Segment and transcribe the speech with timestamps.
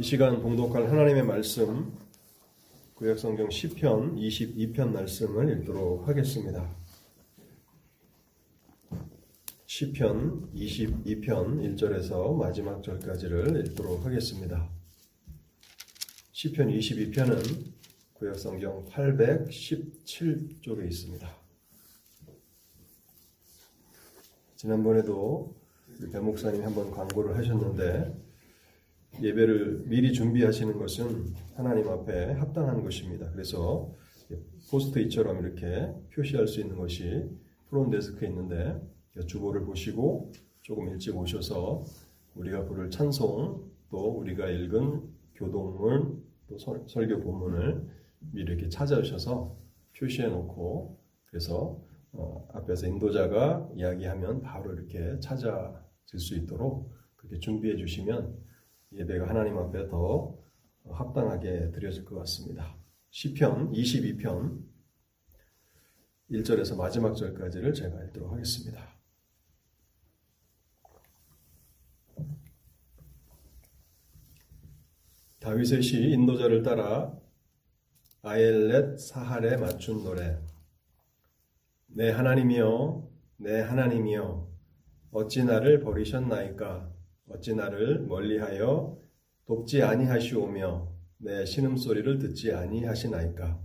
[0.00, 1.92] 이 시간 봉독할 하나님의 말씀
[2.94, 6.74] 구약성경 시편 22편 말씀을 읽도록 하겠습니다.
[9.66, 14.70] 시편 22편 1절에서 마지막 절까지를 읽도록 하겠습니다.
[16.32, 17.74] 시편 22편은
[18.14, 21.30] 구약성경 817쪽에 있습니다.
[24.56, 25.54] 지난번에도
[26.10, 28.29] 배 목사님이 한번 광고를 하셨는데
[29.20, 33.30] 예배를 미리 준비하시는 것은 하나님 앞에 합당한 것입니다.
[33.32, 33.92] 그래서
[34.70, 37.28] 포스트잇처럼 이렇게 표시할 수 있는 것이
[37.68, 38.80] 프론 데스크에 있는데
[39.26, 41.84] 주보를 보시고 조금 일찍 오셔서
[42.34, 45.02] 우리가 부를 찬송 또 우리가 읽은
[45.34, 47.88] 교동문 또 설교 본문을
[48.32, 49.56] 미리 이렇게 찾아오셔서
[49.98, 51.80] 표시해 놓고 그래서
[52.12, 58.36] 어, 앞에서 인도자가 이야기하면 바로 이렇게 찾아질 수 있도록 그렇게 준비해 주시면
[58.92, 60.36] 예배가 하나님 앞에 더
[60.90, 62.76] 합당하게 드려질 것 같습니다.
[63.10, 64.62] 시편 22편
[66.30, 69.00] 1절에서 마지막 절까지를 제가 읽도록 하겠습니다.
[75.40, 77.18] 다윗의 시 인도자를 따라
[78.22, 80.38] 아엘렛 사할에 맞춘 노래
[81.86, 84.50] 내 하나님이여 내 하나님이여
[85.12, 86.92] 어찌 나를 버리셨나이까
[87.30, 88.98] 어찌 나를 멀리하여
[89.46, 93.60] 돕지 아니하시오며 내 신음소리를 듣지 아니하시나이까?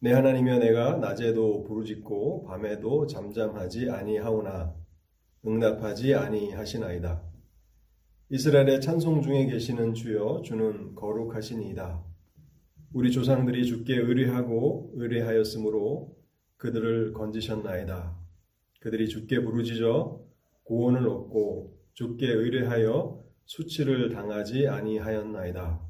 [0.00, 4.74] 내 하나님이여 내가 낮에도 부르짖고 밤에도 잠잠하지 아니하오나
[5.46, 7.22] 응답하지 아니하시나이다.
[8.30, 12.04] 이스라엘의 찬송 중에 계시는 주여 주는 거룩하시니이다.
[12.92, 16.16] 우리 조상들이 주께 의뢰하고 의뢰하였으므로
[16.56, 18.16] 그들을 건지셨나이다.
[18.80, 20.20] 그들이 주께 부르짖어
[20.64, 25.80] 구원을 얻고 주께 의뢰하여 수치를 당하지 아니하였나이다.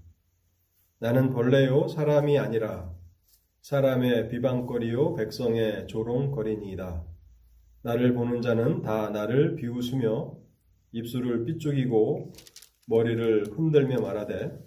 [1.01, 2.91] 나는 벌레요 사람이 아니라
[3.61, 7.05] 사람의 비방거리요 백성의 조롱거리니이다.
[7.83, 10.35] 나를 보는 자는 다 나를 비웃으며
[10.93, 12.33] 입술을 삐죽이고
[12.87, 14.59] 머리를 흔들며 말하되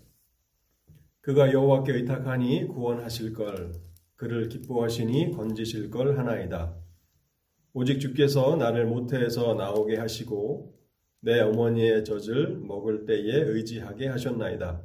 [1.22, 3.72] 그가 여호와께 의탁하니 구원하실 걸
[4.16, 6.75] 그를 기뻐하시니 건지실 걸 하나이다.
[7.74, 10.81] 오직 주께서 나를 모태에서 나오게 하시고
[11.23, 14.81] 내 어머니의 젖을 먹을 때에 의지하게 하셨나이다.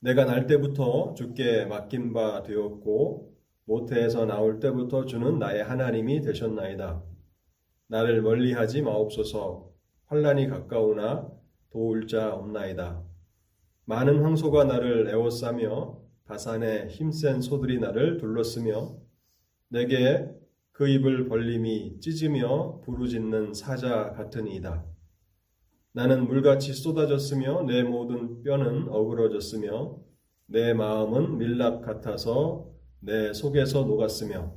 [0.00, 3.34] 내가 날 때부터 주께 맡긴 바 되었고
[3.66, 7.02] 모태에서 나올 때부터 주는 나의 하나님이 되셨나이다.
[7.88, 9.70] 나를 멀리하지 마옵소서.
[10.06, 11.30] 환란이 가까우나
[11.70, 13.02] 도울 자 없나이다.
[13.84, 18.96] 많은 황소가 나를 에워싸며 바산의 힘센 소들이 나를 둘렀으며
[19.68, 20.26] 내게
[20.72, 24.91] 그 입을 벌림이 찢으며 부르짖는 사자 같으니이다.
[25.94, 29.98] 나는 물같이 쏟아졌으며 내 모든 뼈는 어그러졌으며
[30.46, 32.70] 내 마음은 밀랍 같아서
[33.00, 34.54] 내 속에서 녹았으며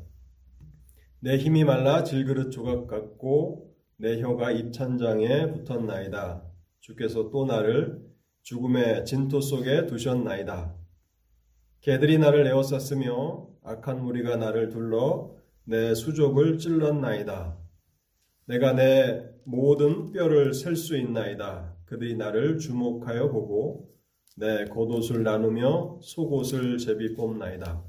[1.19, 6.43] 내 힘이 말라 질그릇 조각 같고 내 혀가 입찬장에 붙었나이다.
[6.79, 8.01] 주께서 또 나를
[8.43, 10.75] 죽음의 진토 속에 두셨나이다.
[11.81, 17.57] 개들이 나를 에워쌌으며 악한 무리가 나를 둘러 내 수족을 찔렀나이다.
[18.45, 21.75] 내가 내 모든 뼈를 셀 수 있나이다.
[21.85, 23.89] 그들이 나를 주목하여 보고
[24.35, 27.83] 내 겉옷을 나누며 속옷을 제비 뽑나이다.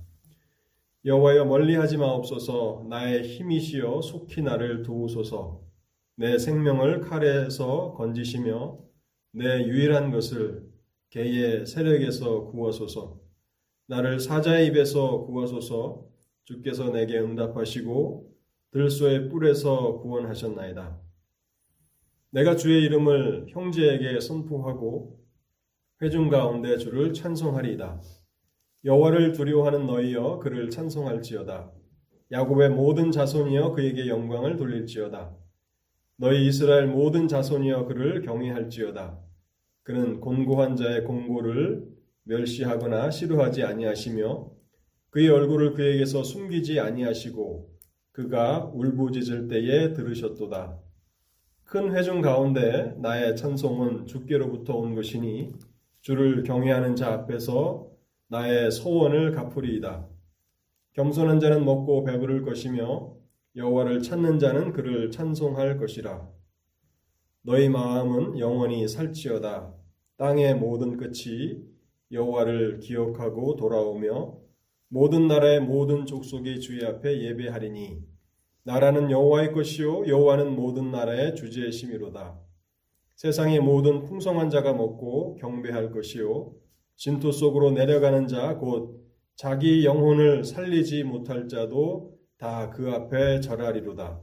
[1.06, 5.62] 여호와여 멀리하지 마옵소서 나의 힘이시여 속히 나를 도우소서
[6.16, 8.78] 내 생명을 칼에서 건지시며
[9.32, 10.68] 내 유일한 것을
[11.10, 13.18] 개의 세력에서 구하소서
[13.86, 16.06] 나를 사자의 입에서 구하소서
[16.44, 18.30] 주께서 내게 응답하시고
[18.72, 21.05] 들소의 뿔에서 구원하셨나이다.
[22.36, 25.18] 내가 주의 이름을 형제에게 선포하고
[26.02, 28.02] 회중 가운데 주를 찬송하리이다.
[28.84, 31.72] 여호와를 두려워하는 너희여 그를 찬송할지어다.
[32.32, 35.34] 야곱의 모든 자손이여 그에게 영광을 돌릴지어다.
[36.18, 39.18] 너희 이스라엘 모든 자손이여 그를 경외할지어다.
[39.82, 41.88] 그는 곤고한 자의 공고를
[42.24, 44.50] 멸시하거나 싫어하지 아니하시며
[45.08, 47.70] 그의 얼굴을 그에게서 숨기지 아니하시고
[48.12, 50.85] 그가 울부짖을 때에 들으셨도다.
[51.66, 55.52] 큰 회중 가운데 나의 찬송은 주께로부터 온 것이니
[56.00, 57.88] 주를 경외하는 자 앞에서
[58.28, 60.06] 나의 소원을 갚으리이다.
[60.92, 63.16] 겸손한 자는 먹고 배부를 것이며
[63.56, 66.28] 여호와를 찾는 자는 그를 찬송할 것이라.
[67.42, 69.74] 너희 마음은 영원히 살지어다.
[70.18, 71.64] 땅의 모든 끝이
[72.12, 74.38] 여호와를 기억하고 돌아오며
[74.86, 78.15] 모든 나라의 모든 족속이 주의 앞에 예배하리니
[78.66, 82.36] 나라는 여호와의 것이요 여호와는 모든 나라의 주제의 심이로다.
[83.14, 86.52] 세상의 모든 풍성한 자가 먹고 경배할 것이요
[86.96, 94.20] 진토 속으로 내려가는 자 곧 자기 영혼을 살리지 못할 자도 다 그 앞에 절하리로다.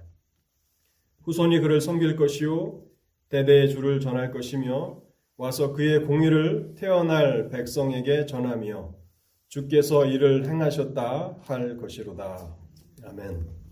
[1.21, 2.83] 후손이 그를 섬길 것이요
[3.29, 5.01] 대대의 주를 전할 것이며
[5.37, 8.93] 와서 그의 공의를 태어날 백성에게 전하며
[9.47, 12.57] 주께서 이를 행하셨다 할 것이로다.
[13.05, 13.62] 아멘.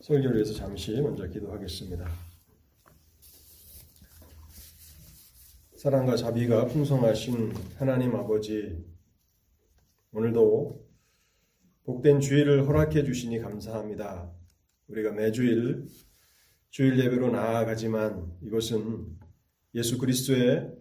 [0.00, 2.08] 설교를 위해서 잠시 먼저 기도하겠습니다.
[5.76, 8.82] 사랑과 자비가 풍성하신 하나님 아버지,
[10.12, 10.86] 오늘도
[11.84, 14.30] 복된 주일을 허락해 주시니 감사합니다.
[14.88, 15.86] 우리가 매주일
[16.70, 19.18] 주일 예배로 나아가지만 이것은
[19.74, 20.72] 예수 그리스도의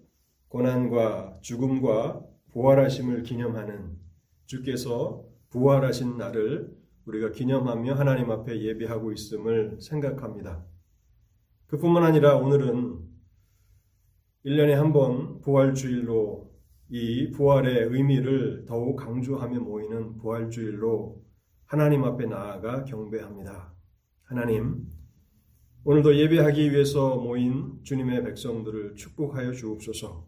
[0.47, 3.97] 고난과 죽음과 부활하심을 기념하는
[4.45, 6.78] 주께서 부활하신 날을
[7.09, 10.63] 우리가 기념하며 하나님 앞에 예배하고 있음을 생각합니다.
[11.67, 12.99] 그뿐만 아니라 오늘은
[14.45, 16.49] 1년에 한 번 부활주일로
[16.89, 21.21] 이 부활의 의미를 더욱 강조하며 모이는 부활주일로
[21.65, 23.73] 하나님 앞에 나아가 경배합니다.
[24.23, 24.87] 하나님,
[25.83, 30.27] 오늘도 예배하기 위해서 모인 주님의 백성들을 축복하여 주옵소서.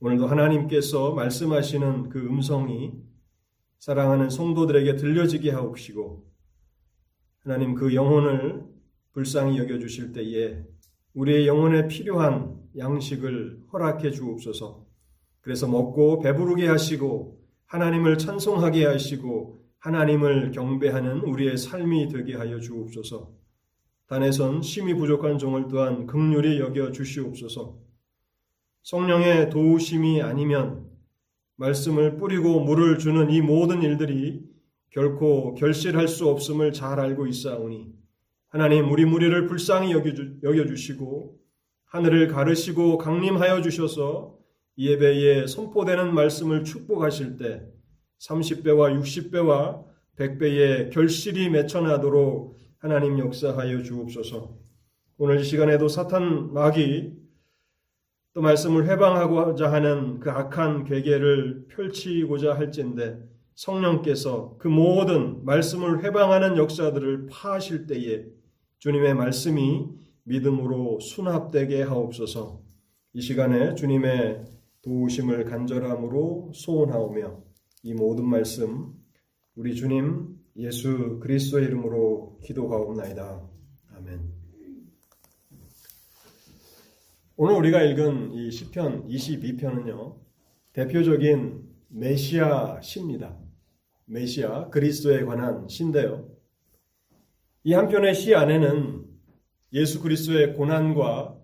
[0.00, 2.92] 오늘도 하나님께서 말씀하시는 그 음성이
[3.78, 6.26] 사랑하는 성도들에게 들려지게 하옵시고,
[7.40, 8.64] 하나님 그 영혼을
[9.12, 10.62] 불쌍히 여겨주실 때에
[11.14, 14.86] 우리의 영혼에 필요한 양식을 허락해 주옵소서.
[15.40, 23.32] 그래서 먹고 배부르게 하시고 하나님을 찬송하게 하시고 하나님을 경배하는 우리의 삶이 되게 하여 주옵소서.
[24.06, 27.78] 단에선 심히 부족한 종을 또한 극률이 여겨 주시옵소서.
[28.82, 30.87] 성령의 도우심이 아니면
[31.58, 34.42] 말씀을 뿌리고 물을 주는 이 모든 일들이
[34.90, 37.92] 결코 결실할 수 없음을 잘 알고 있사오니
[38.48, 41.36] 하나님 우리 무리를 불쌍히 여겨 주시고
[41.86, 44.38] 하늘을 가르시고 강림하여 주셔서
[44.78, 47.62] 예배에 선포되는 말씀을 축복하실 때
[48.20, 49.84] 30배와 60배와
[50.16, 54.56] 100배의 결실이 맺혀나도록 하나님 역사하여 주옵소서.
[55.16, 57.12] 오늘 이 시간에도 사탄 마귀
[58.38, 63.18] 또 말씀을 해방하고자 하는 그 악한 괴계를 펼치고자 할진데
[63.56, 68.26] 성령께서 그 모든 말씀을 해방하는 역사들을 파하실 때에
[68.78, 69.88] 주님의 말씀이
[70.22, 72.62] 믿음으로 수납되게 하옵소서.
[73.14, 74.44] 이 시간에 주님의
[74.82, 77.42] 도우심을 간절함으로 소원하오며
[77.82, 78.92] 이 모든 말씀
[79.56, 83.42] 우리 주님 예수 그리스도의 이름으로 기도하옵나이다.
[83.96, 84.37] 아멘.
[87.40, 90.16] 오늘 우리가 읽은 이 시편 22편은요.
[90.72, 93.38] 대표적인 메시아 시입니다.
[94.06, 96.28] 메시아 그리스도에 관한 시인데요.
[97.62, 99.04] 이 한편의 시 안에는
[99.72, 101.38] 예수 그리스도의 고난과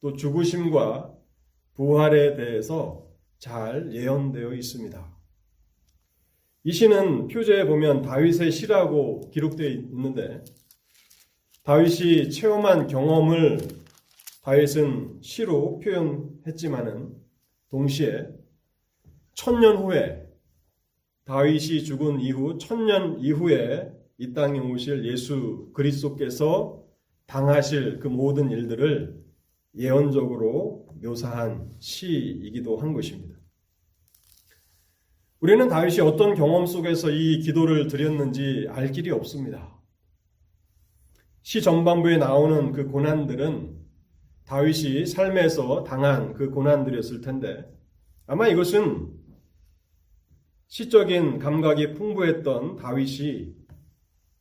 [0.00, 1.14] 또 죽으심과
[1.74, 3.06] 부활에 대해서
[3.36, 5.18] 잘 예언되어 있습니다.
[6.64, 10.42] 이 시는 표제에 보면 다윗의 시라고 기록되어 있는데
[11.64, 13.79] 다윗이 체험한 경험을
[14.42, 17.14] 다윗은 시로 표현했지만은
[17.68, 18.28] 동시에
[19.34, 20.26] 천년 후에
[21.24, 26.82] 다윗이 죽은 이후 천년 이후에 이 땅에 오실 예수 그리스도께서
[27.26, 29.22] 당하실 그 모든 일들을
[29.76, 33.36] 예언적으로 묘사한 시이기도 한 것입니다.
[35.38, 39.80] 우리는 다윗이 어떤 경험 속에서 이 기도를 드렸는지 알 길이 없습니다.
[41.42, 43.79] 시 전반부에 나오는 그 고난들은
[44.50, 47.64] 다윗이 삶에서 당한 그 고난들이었을 텐데
[48.26, 49.08] 아마 이것은
[50.66, 53.54] 시적인 감각이 풍부했던 다윗이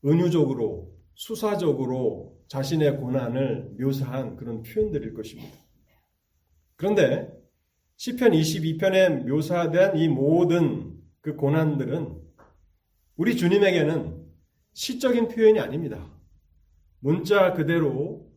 [0.03, 5.55] 은유적으로 수사적으로 자신의 고난을 묘사한 그런 표현들일 것입니다.
[6.75, 7.31] 그런데
[7.97, 12.19] 시편 22편에 묘사된 이 모든 그 고난들은
[13.15, 14.25] 우리 주님에게는
[14.73, 16.11] 시적인 표현이 아닙니다.
[16.99, 18.28] 문자 그대로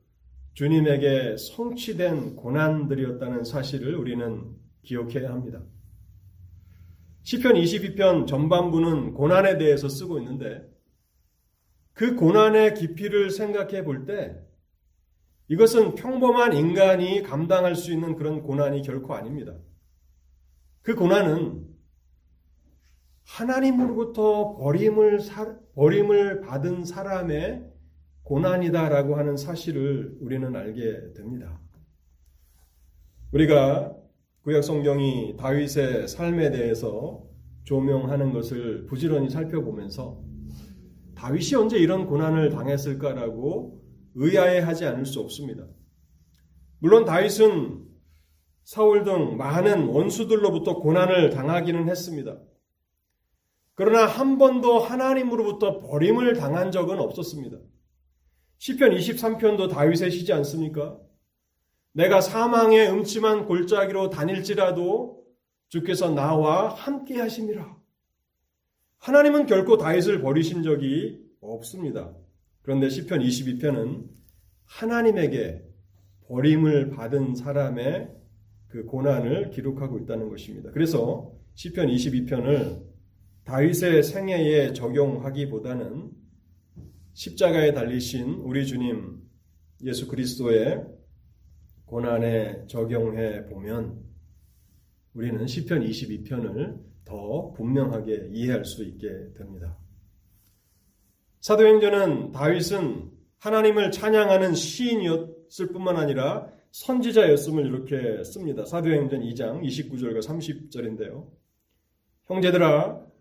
[0.54, 5.62] 주님에게 성취된 고난들이었다는 사실을 우리는 기억해야 합니다.
[7.22, 10.68] 시편 22편 전반부는 고난에 대해서 쓰고 있는데
[11.94, 14.36] 그 고난의 깊이를 생각해 볼 때
[15.48, 19.54] 이것은 평범한 인간이 감당할 수 있는 그런 고난이 결코 아닙니다.
[20.82, 21.66] 그 고난은
[23.24, 27.71] 하나님으로부터 버림을, 사, 버림을 받은 사람의
[28.32, 31.60] 고난이다라고 하는 사실을 우리는 알게 됩니다.
[33.30, 33.94] 우리가
[34.40, 37.22] 구약 성경이 다윗의 삶에 대해서
[37.64, 40.24] 조명하는 것을 부지런히 살펴보면서
[41.14, 43.82] 다윗이 언제 이런 고난을 당했을까라고
[44.14, 45.66] 의아해하지 않을 수 없습니다.
[46.78, 47.84] 물론 다윗은
[48.64, 52.40] 사울 등 많은 원수들로부터 고난을 당하기는 했습니다.
[53.74, 57.58] 그러나 한 번도 하나님으로부터 버림을 당한 적은 없었습니다.
[58.62, 60.96] 시편 23편도 다윗의 시지 않습니까?
[61.94, 65.20] 내가 사망의 음침한 골짜기로 다닐지라도
[65.68, 67.76] 주께서 나와 함께 하심이라.
[68.98, 72.14] 하나님은 결코 다윗을 버리신 적이 없습니다.
[72.60, 74.04] 그런데 시편 22편은
[74.66, 75.64] 하나님에게
[76.28, 78.14] 버림을 받은 사람의
[78.68, 80.70] 그 고난을 기록하고 있다는 것입니다.
[80.70, 82.80] 그래서 시편 22편을
[83.42, 86.21] 다윗의 생애에 적용하기보다는
[87.14, 89.20] 십자가에 달리신 우리 주님
[89.84, 90.84] 예수 그리스도의
[91.84, 94.02] 고난에 적용해 보면
[95.12, 99.76] 우리는 시편 22편을 더 분명하게 이해할 수 있게 됩니다.
[101.40, 108.64] 사도행전은 다윗은 하나님을 찬양하는 시인이었을 뿐만 아니라 선지자였음을 이렇게 씁니다.
[108.64, 111.28] 사도행전 2장 29절과 30절인데요.
[112.26, 113.11] 형제들아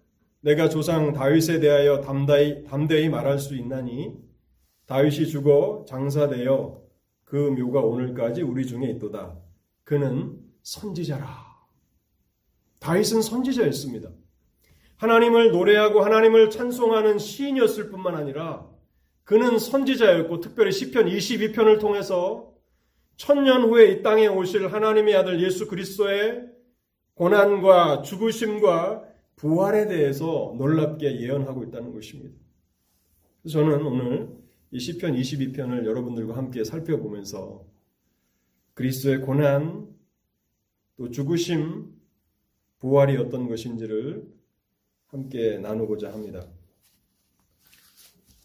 [0.41, 4.15] 내가 조상 다윗에 대하여 담대히, 담대히 말할 수 있나니
[4.87, 6.81] 다윗이 죽어 장사되어
[7.23, 9.37] 그 묘가 오늘까지 우리 중에 있도다.
[9.83, 11.27] 그는 선지자라.
[12.79, 14.09] 다윗은 선지자였습니다.
[14.97, 18.67] 하나님을 노래하고 하나님을 찬송하는 시인이었을 뿐만 아니라
[19.23, 22.51] 그는 선지자였고 특별히 시편 22편을 통해서
[23.15, 26.47] 천년 후에 이 땅에 오실 하나님의 아들 예수 그리스도의
[27.13, 29.10] 고난과 죽으심과
[29.41, 32.37] 부활에 대해서 놀랍게 예언하고 있다는 것입니다.
[33.49, 34.37] 저는 오늘
[34.69, 37.65] 이 시편 22편을 여러분들과 함께 살펴보면서
[38.75, 39.87] 그리스도의 고난
[40.95, 41.91] 또 죽으심
[42.77, 44.31] 부활이 어떤 것인지를
[45.07, 46.45] 함께 나누고자 합니다.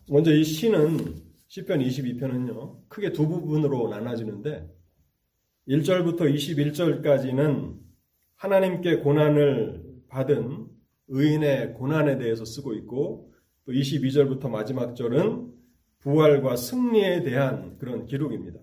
[0.08, 1.14] 먼저 이 시는
[1.48, 2.88] 시편 22편은요.
[2.88, 4.74] 크게 두 부분으로 나눠지는데
[5.68, 7.80] 1절부터 21절까지는
[8.36, 10.65] 하나님께 고난을 받은
[11.08, 13.32] 의인의 고난에 대해서 쓰고 있고
[13.64, 15.52] 또 22절부터 마지막 절은
[16.00, 18.60] 부활과 승리에 대한 그런 기록입니다.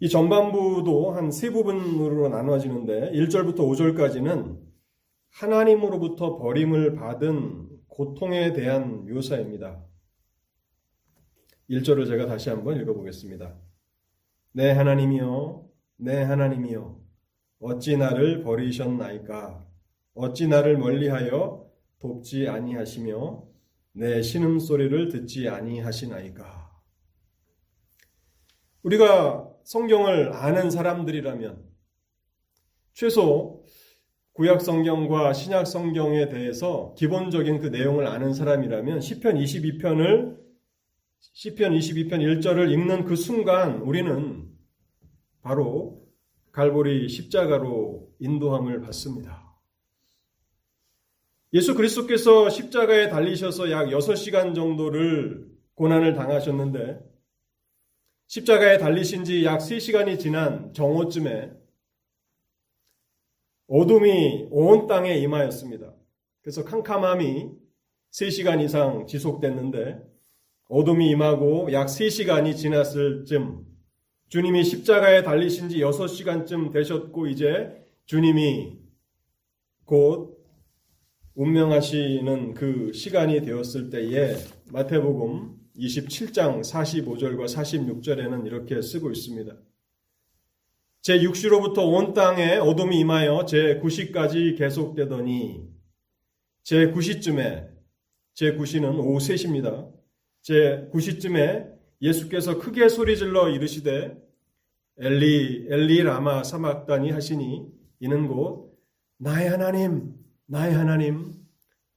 [0.00, 4.58] 이 전반부도 한 세 부분으로 나눠지는데 1절부터 5절까지는
[5.30, 9.84] 하나님으로부터 버림을 받은 고통에 대한 묘사입니다.
[11.68, 13.56] 1절을 제가 다시 한번 읽어보겠습니다.
[14.52, 16.98] 내 하나님이여, 내 하나님이여,
[17.60, 19.69] 어찌 나를 버리셨나이까?
[20.14, 21.66] 어찌 나를 멀리하여
[22.00, 23.44] 돕지 아니하시며
[23.92, 26.70] 내 신음 소리를 듣지 아니하시나이까.
[28.82, 31.68] 우리가 성경을 아는 사람들이라면
[32.92, 33.64] 최소
[34.32, 40.38] 구약 성경과 신약 성경에 대해서 기본적인 그 내용을 아는 사람이라면 시편 22편을
[41.20, 44.48] 시편 22편 1절을 읽는 그 순간 우리는
[45.42, 46.06] 바로
[46.52, 49.49] 갈보리 십자가로 인도함을 받습니다.
[51.52, 57.00] 예수 그리스도께서 십자가에 달리셔서 약 6시간 정도를 고난을 당하셨는데
[58.28, 61.50] 십자가에 달리신 지 약 3시간이 지난 정오쯤에
[63.66, 65.92] 어둠이 온 땅에 임하였습니다.
[66.42, 67.50] 그래서 캄캄함이
[68.12, 70.00] 3시간 이상 지속됐는데
[70.68, 73.66] 어둠이 임하고 약 3시간이 지났을 쯤
[74.28, 78.78] 주님이 십자가에 달리신 지 6시간쯤 되셨고 이제 주님이
[79.84, 80.39] 곧
[81.40, 84.36] 운명하시는 그 시간이 되었을 때에
[84.72, 89.56] 마태복음 27장 45절과 46절에는 이렇게 쓰고 있습니다.
[91.00, 95.66] 제 6시로부터 온 땅에 어둠이 임하여 제 9시까지 계속되더니
[96.62, 97.70] 제 9시쯤에
[98.34, 99.90] 제 9시는 오후 3시입니다.
[100.42, 104.14] 제 9시쯤에 예수께서 크게 소리질러 이르시되
[104.98, 107.66] 엘리 엘리 라마 사막다니 하시니
[108.00, 108.78] 이는 곧
[109.16, 110.19] 나의 하나님
[110.50, 111.32] 나의 하나님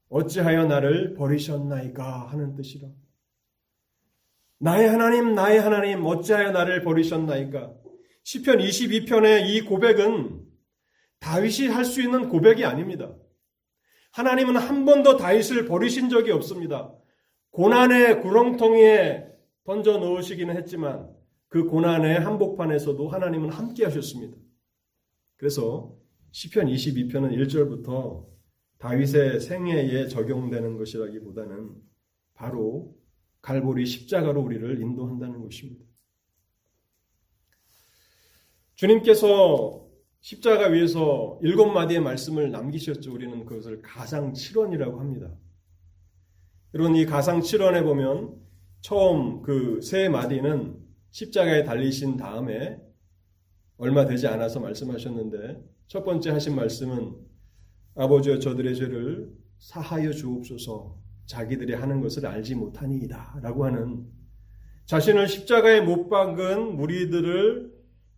[0.10, 2.88] 어찌하여 나를 버리셨나이까 하는 뜻이라.
[4.60, 7.74] 나의 하나님 나의 하나님 어찌하여 나를 버리셨나이까.
[8.22, 10.46] 시편 22편의 이 고백은
[11.20, 13.16] 다윗이 할 수 있는 고백이 아닙니다.
[14.12, 16.94] 하나님은 한 번도 다윗을 버리신 적이 없습니다.
[17.50, 19.30] 고난의 구렁텅이에
[19.64, 21.10] 던져 넣으시기는 했지만
[21.48, 24.38] 그 고난의 한복판에서도 하나님은 함께 하셨습니다.
[25.38, 25.96] 그래서
[26.32, 28.33] 시편 22편은 1절부터
[28.84, 31.74] 다윗의 생애에 적용되는 것이라기보다는
[32.34, 32.94] 바로
[33.42, 35.86] 갈보리 십자가로 우리를 인도한다는 것입니다.
[38.76, 39.88] 주님께서
[40.20, 43.14] 십자가 위에서 일곱 마디의 말씀을 남기셨죠.
[43.14, 45.34] 우리는 그것을 가상 7원이라고 합니다.
[46.74, 48.36] 여러분 이 가상 7원에 보면
[48.82, 50.78] 처음 그 세 마디는
[51.12, 52.82] 십자가에 달리신 다음에
[53.78, 57.33] 얼마 되지 않아서 말씀하셨는데 첫 번째 하신 말씀은
[57.96, 61.02] 아버지여 저들의 죄를 사하여 주옵소서.
[61.26, 63.40] 자기들이 하는 것을 알지 못하니이다.
[63.42, 64.06] 라고 하는
[64.86, 67.72] 자신을 십자가에 못 박은 무리들을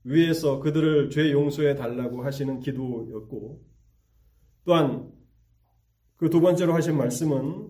[0.05, 3.63] 위해서 그들을 죄 용서해 달라고 하시는 기도였고
[4.65, 5.11] 또한
[6.17, 7.69] 그 두 번째로 하신 말씀은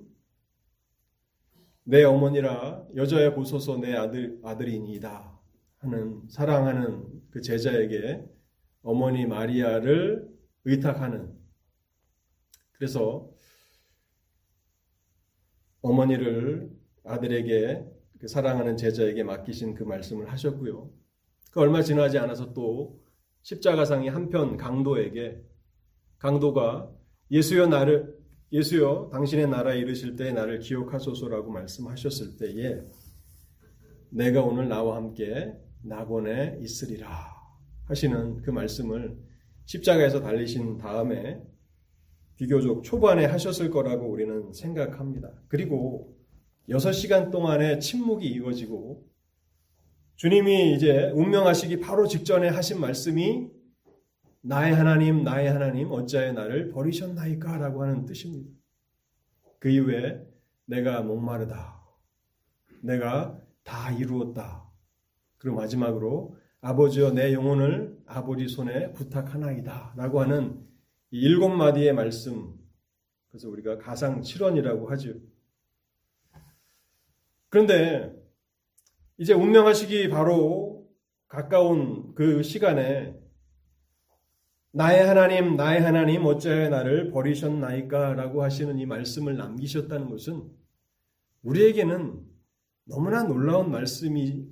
[1.83, 5.39] 내 어머니라 여자여 보소서 내 아들 아들이니이다
[5.79, 8.25] 하는 사랑하는 그 제자에게
[8.81, 10.27] 어머니 마리아를
[10.63, 11.34] 의탁하는
[12.77, 13.29] 그래서
[15.81, 16.71] 어머니를
[17.03, 17.85] 아들에게
[18.19, 20.91] 그 사랑하는 제자에게 맡기신 그 말씀을 하셨고요.
[21.51, 22.99] 그 얼마 지나지 않아서 또
[23.43, 25.41] 십자가상의 한편 강도에게
[26.17, 26.91] 강도가
[27.29, 28.17] 예수여 나를
[28.51, 32.81] 예수여 당신의 나라에 이르실 때 나를 기억하소서라고 말씀하셨을 때에
[34.09, 35.53] 내가 오늘 나와 함께
[35.83, 37.35] 낙원에 있으리라
[37.85, 39.17] 하시는 그 말씀을
[39.65, 41.41] 십자가에서 달리신 다음에
[42.37, 45.31] 비교적 초반에 하셨을 거라고 우리는 생각합니다.
[45.47, 46.15] 그리고
[46.69, 49.05] 6시간 동안의 침묵이 이어지고
[50.15, 53.49] 주님이 이제 운명하시기 바로 직전에 하신 말씀이
[54.41, 57.57] 나의 하나님, 나의 하나님, 어찌하여 나를 버리셨나이까?
[57.57, 58.49] 라고 하는 뜻입니다.
[59.59, 60.23] 그 이후에
[60.65, 61.81] 내가 목마르다.
[62.81, 64.69] 내가 다 이루었다.
[65.37, 69.93] 그리고 마지막으로 아버지여 내 영혼을 아버지 손에 부탁하나이다.
[69.97, 70.63] 라고 하는
[71.21, 72.53] 일곱 마디의 말씀.
[73.29, 75.13] 그래서 우리가 가상 7원이라고 하죠.
[77.49, 78.13] 그런데
[79.17, 80.85] 이제 운명하시기 바로
[81.27, 83.17] 가까운 그 시간에
[84.71, 88.15] 나의 하나님, 나의 하나님, 어찌하여 나를 버리셨나이까?
[88.15, 90.51] 라고 하시는 이 말씀을 남기셨다는 것은
[91.43, 92.21] 우리에게는
[92.83, 94.45] 너무나 놀라운 말씀이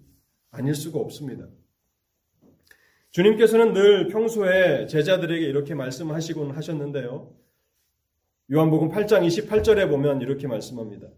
[0.50, 1.50] 아닐 수가 없습니다.
[3.14, 7.32] 주님께서는 늘 평소에 제자들에게 이렇게 말씀하시곤 하셨는데요.
[8.52, 11.10] 요한복음 8장 28절에 보면 이렇게 말씀합니다.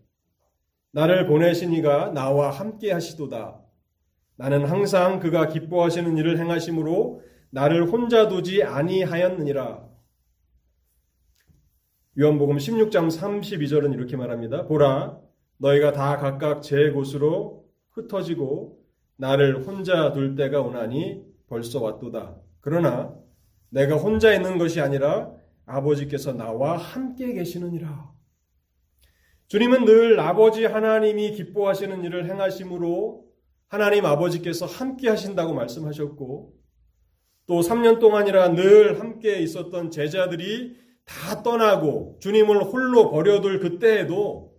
[0.91, 3.62] 나를 보내신 이가 나와 함께 하시도다.
[4.36, 9.88] 나는 항상 그가 기뻐하시는 일을 행하심으로 나를 혼자 두지 아니하였느니라.
[12.19, 14.67] 요한복음 16장 32절은 이렇게 말합니다.
[14.67, 15.17] 보라,
[15.60, 18.84] 너희가 다 각각 제 곳으로 흩어지고
[19.15, 22.36] 나를 혼자 둘 때가 오나니 벌써 왔도다.
[22.62, 23.15] 그러나
[23.69, 25.31] 내가 혼자 있는 것이 아니라
[25.65, 28.13] 아버지께서 나와 함께 계시느니라.
[29.47, 33.25] 주님은 늘 아버지 하나님이 기뻐하시는 일을 행하심으로
[33.67, 36.53] 하나님 아버지께서 함께 하신다고 말씀하셨고
[37.47, 44.55] 또 3년 동안이라 늘 함께 있었던 제자들이 다 떠나고 주님을 홀로 버려둘 그때에도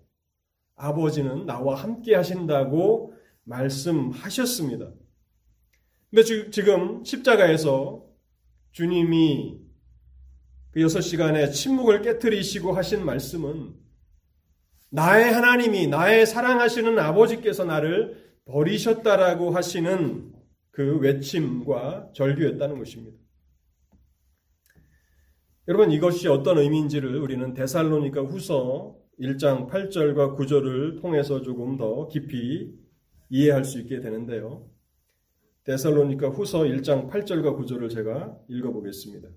[0.76, 4.90] 아버지는 나와 함께 하신다고 말씀하셨습니다.
[6.10, 8.04] 근데 지금 십자가에서
[8.72, 9.58] 주님이
[10.70, 13.74] 그 여섯 시간의 침묵을 깨뜨리시고 하신 말씀은
[14.90, 20.32] 나의 하나님이 나의 사랑하시는 아버지께서 나를 버리셨다라고 하시는
[20.70, 23.18] 그 외침과 절규였다는 것입니다.
[25.68, 32.72] 여러분 이것이 어떤 의미인지를 우리는 데살로니가 후서 1장 8절과 9절을 통해서 조금 더 깊이
[33.30, 34.68] 이해할 수 있게 되는데요.
[35.66, 39.28] 데살로니가 후서 1장 8절과 9절을 제가 읽어보겠습니다.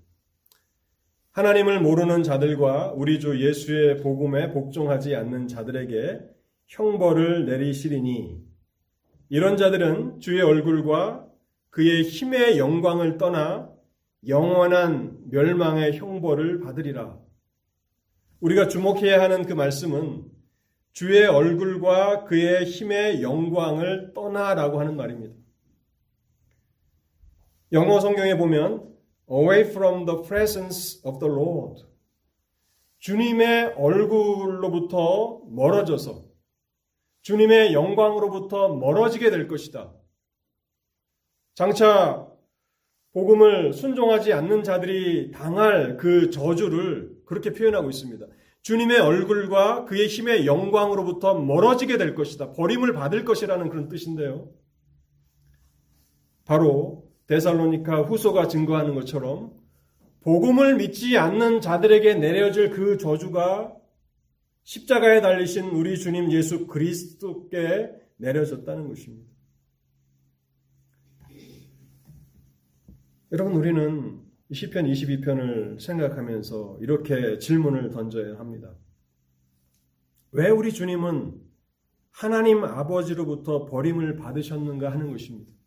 [1.32, 6.20] 하나님을 모르는 자들과 우리 주 예수의 복음에 복종하지 않는 자들에게
[6.68, 8.38] 형벌을 내리시리니
[9.28, 11.26] 이런 자들은 주의 얼굴과
[11.70, 13.68] 그의 힘의 영광을 떠나
[14.28, 17.18] 영원한 멸망의 형벌을 받으리라.
[18.40, 20.24] 우리가 주목해야 하는 그 말씀은
[20.92, 25.39] 주의 얼굴과 그의 힘의 영광을 떠나라고 하는 말입니다.
[27.72, 28.94] 영어 성경에 보면
[29.30, 31.84] away from the presence of the Lord
[32.98, 36.30] 주님의 얼굴로부터 멀어져서
[37.22, 39.92] 주님의 영광으로부터 멀어지게 될 것이다.
[41.54, 42.26] 장차
[43.12, 48.26] 복음을 순종하지 않는 자들이 당할 그 저주를 그렇게 표현하고 있습니다.
[48.62, 52.52] 주님의 얼굴과 그의 힘의 영광으로부터 멀어지게 될 것이다.
[52.52, 54.50] 버림을 받을 것이라는 그런 뜻인데요.
[56.44, 56.99] 바로
[57.30, 59.52] 데살로니카 후소가 증거하는 것처럼
[60.22, 63.72] 복음을 믿지 않는 자들에게 내려질 그 저주가
[64.64, 69.30] 십자가에 달리신 우리 주님 예수 그리스도께 내려졌다는 것입니다.
[73.30, 74.20] 여러분 우리는
[74.52, 78.74] 시편 22편을 생각하면서 이렇게 질문을 던져야 합니다.
[80.32, 81.40] 왜 우리 주님은
[82.10, 85.59] 하나님 아버지로부터 버림을 받으셨는가 하는 것입니다.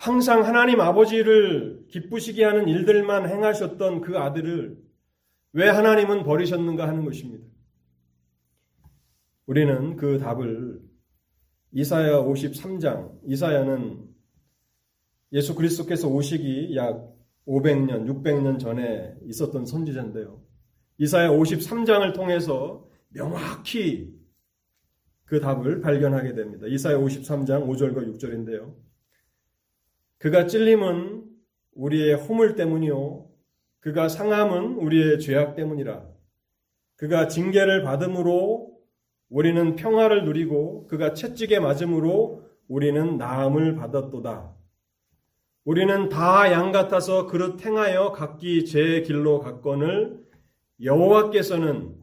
[0.00, 4.82] 항상 하나님 아버지를 기쁘시게 하는 일들만 행하셨던 그 아들을
[5.52, 7.44] 왜 하나님은 버리셨는가 하는 것입니다.
[9.44, 10.80] 우리는 그 답을
[11.72, 14.08] 이사야 53장, 이사야는
[15.32, 17.06] 예수 그리스도께서 오시기 약
[17.46, 20.40] 500년, 600년 전에 있었던 선지자인데요.
[20.96, 24.18] 이사야 53장을 통해서 명확히
[25.26, 26.66] 그 답을 발견하게 됩니다.
[26.66, 28.89] 이사야 53장 5절과 6절인데요.
[30.20, 31.24] 그가 찔림은
[31.72, 33.26] 우리의 허물 때문이요.
[33.80, 36.06] 그가 상함은 우리의 죄악 때문이라.
[36.96, 38.70] 그가 징계를 받음으로
[39.30, 44.54] 우리는 평화를 누리고 그가 채찍에 맞음으로 우리는 나음을 받았도다.
[45.64, 50.20] 우리는 다 양 같아서 그릇 행하여 각기 제 길로 갔건을
[50.82, 51.96] 여호와께서는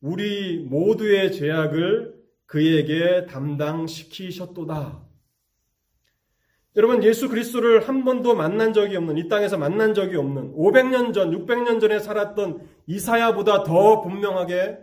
[0.00, 2.14] 우리 모두의 죄악을
[2.46, 5.03] 그에게 담당시키셨도다.
[6.76, 11.30] 여러분 예수 그리스도를 한 번도 만난 적이 없는 이 땅에서 만난 적이 없는 500년 전,
[11.30, 14.78] 600년 전에 살았던 이사야보다 더 분명하게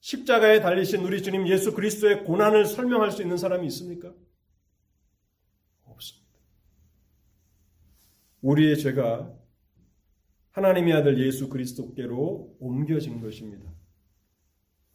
[0.00, 4.12] 십자가에 달리신 우리 주님 예수 그리스도의 고난을 설명할 수 있는 사람이 있습니까?
[5.84, 6.36] 없습니다.
[8.42, 9.32] 우리의 죄가
[10.50, 13.72] 하나님의 아들 예수 그리스도께로 옮겨진 것입니다.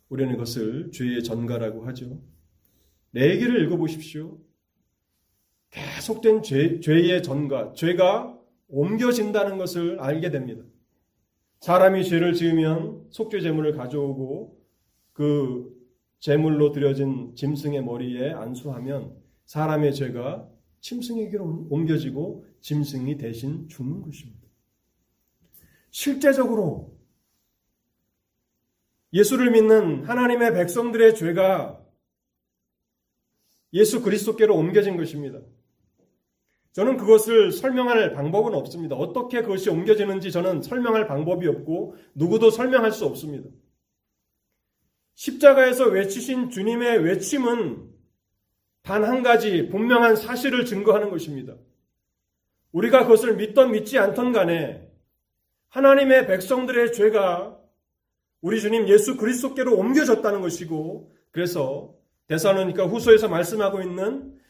[0.09, 2.21] 우리는 이것을 죄의 전가라고 하죠.
[3.11, 4.37] 내기를 읽어보십시오.
[5.71, 10.63] 계속된 죄, 죄의 전가, 죄가 옮겨진다는 것을 알게 됩니다.
[11.61, 14.57] 사람이 죄를 지으면 속죄 제물을 가져오고
[15.13, 15.81] 그
[16.19, 20.47] 제물로 드려진 짐승의 머리에 안수하면 사람의 죄가
[20.81, 24.41] 짐승에게로 옮겨지고 짐승이 대신 죽는 것입니다.
[25.89, 26.97] 실제적으로
[29.13, 31.81] 예수를 믿는 하나님의 백성들의 죄가
[33.73, 35.39] 예수 그리스도께로 옮겨진 것입니다.
[36.73, 38.95] 저는 그것을 설명할 방법은 없습니다.
[38.95, 43.49] 어떻게 그것이 옮겨지는지 저는 설명할 방법이 없고 누구도 설명할 수 없습니다.
[45.15, 47.89] 십자가에서 외치신 주님의 외침은
[48.83, 51.55] 단 한 가지 분명한 사실을 증거하는 것입니다.
[52.71, 54.89] 우리가 그것을 믿던 믿지 않던 간에
[55.69, 57.57] 하나님의 백성들의 죄가
[58.41, 61.93] 우리 주님 예수 그리스도께로 옮겨졌다는 것이고 그래서
[62.27, 64.40] 대사로니까 후소에서 말씀하고 있는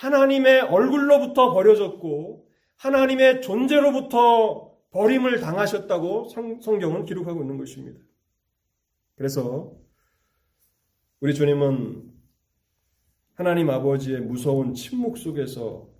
[0.00, 6.28] 하나님의 얼굴로부터 버려졌고 하나님의 존재로부터 버림을 당하셨다고
[6.62, 8.00] 성경은 기록하고 있는 것입니다.
[9.14, 9.76] 그래서
[11.20, 12.10] 우리 주님은
[13.34, 15.90] 하나님 아버지의 무서운 침묵 속에서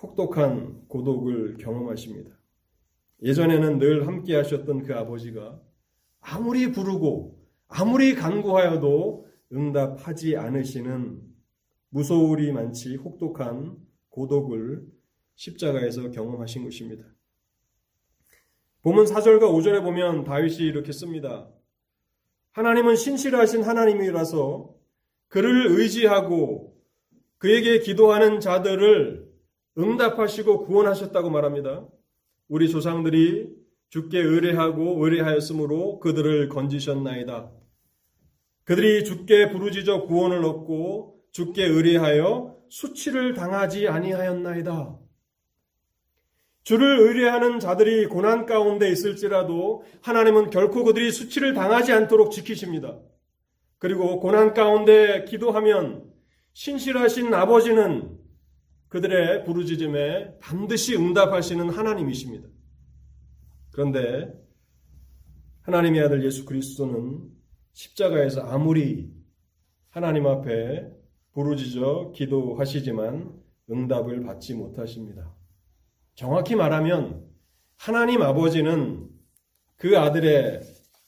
[0.00, 2.30] 혹독한 고독을 경험하십니다.
[3.22, 5.60] 예전에는 늘 함께 하셨던 그 아버지가
[6.20, 11.27] 아무리 부르고 아무리 간구하여도 응답하지 않으시는
[11.90, 13.76] 무서울이 많지 혹독한
[14.10, 14.86] 고독을
[15.34, 17.04] 십자가에서 경험하신 것입니다.
[18.82, 21.48] 본문 4절과 5절에 보면 다윗이 이렇게 씁니다.
[22.52, 24.74] 하나님은 신실하신 하나님이라서
[25.28, 26.76] 그를 의지하고
[27.38, 29.28] 그에게 기도하는 자들을
[29.78, 31.86] 응답하시고 구원하셨다고 말합니다.
[32.48, 33.54] 우리 조상들이
[33.90, 37.52] 주께 의뢰하고 의뢰하였으므로 그들을 건지셨나이다.
[38.64, 44.98] 그들이 주께 부르짖어 구원을 얻고 주께 의뢰하여 수치를 당하지 아니하였나이다.
[46.64, 52.98] 주를 의뢰하는 자들이 고난 가운데 있을지라도 하나님은 결코 그들이 수치를 당하지 않도록 지키십니다.
[53.78, 56.12] 그리고 고난 가운데 기도하면
[56.54, 58.18] 신실하신 아버지는
[58.88, 62.48] 그들의 부르짖음에 반드시 응답하시는 하나님이십니다.
[63.70, 64.28] 그런데
[65.60, 67.28] 하나님의 아들 예수 그리스도는
[67.74, 69.12] 십자가에서 아무리
[69.90, 70.97] 하나님 앞에
[71.32, 73.32] 부르짖어 기도하시지만
[73.70, 75.34] 응답을 받지 못하십니다.
[76.14, 77.28] 정확히 말하면
[77.76, 79.08] 하나님 아버지는
[79.76, 80.62] 그 아들의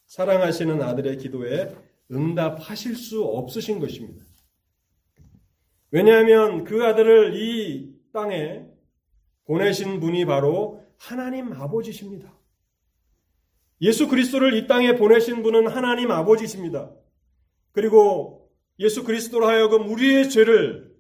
[0.07, 1.75] 사랑하시는 아들의 기도에
[2.11, 4.25] 응답하실 수 없으신 것입니다.
[5.91, 8.67] 왜냐하면 그 아들을 이 땅에
[9.45, 12.33] 보내신 분이 바로 하나님 아버지십니다.
[13.83, 16.93] 예수 그리스도를 이 땅에 보내신 분은 하나님 아버지십니다.
[17.73, 18.40] 그리고
[18.81, 20.91] 예수 그리스도로 하여금 우리의 죄를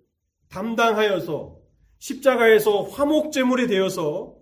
[0.50, 1.58] 담당하여서
[1.98, 4.36] 십자가에서 화목제물이 되어서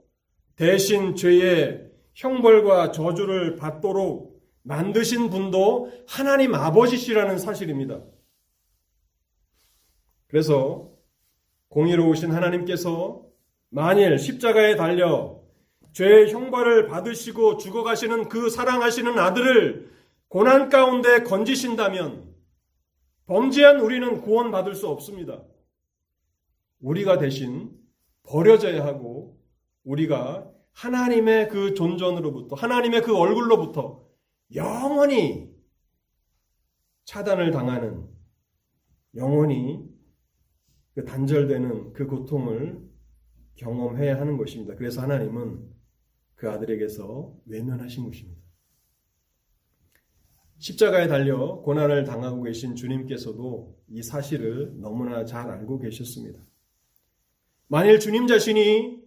[0.57, 8.01] 대신 죄의 형벌과 저주를 받도록 만드신 분도 하나님 아버지시라는 사실입니다.
[10.27, 10.91] 그래서
[11.69, 13.23] 공의로우신 하나님께서
[13.71, 15.41] 만일 십자가에 달려
[15.93, 19.91] 죄의 형벌을 받으시고 죽어가시는 그 사랑하시는 아들을
[20.27, 22.28] 고난 가운데 건지신다면
[23.29, 25.45] 범죄한 우리는 구원받을 수 없습니다.
[26.81, 27.71] 우리가 대신
[28.23, 29.39] 버려져야 하고
[29.85, 34.07] 우리가 하나님의 그 존전으로부터 하나님의 그 얼굴로부터
[34.55, 35.55] 영원히
[37.05, 38.09] 차단을 당하는
[39.15, 39.87] 영원히
[40.95, 42.89] 그 단절되는 그 고통을
[43.57, 44.75] 경험해야 하는 것입니다.
[44.75, 45.69] 그래서 하나님은
[46.35, 48.48] 그 아들에게서 외면하신 것입니다.
[50.59, 56.41] 십자가에 달려 고난을 당하고 계신 주님께서도 이 사실을 너무나 잘 알고 계셨습니다.
[57.69, 58.99] 만일 주님 자신이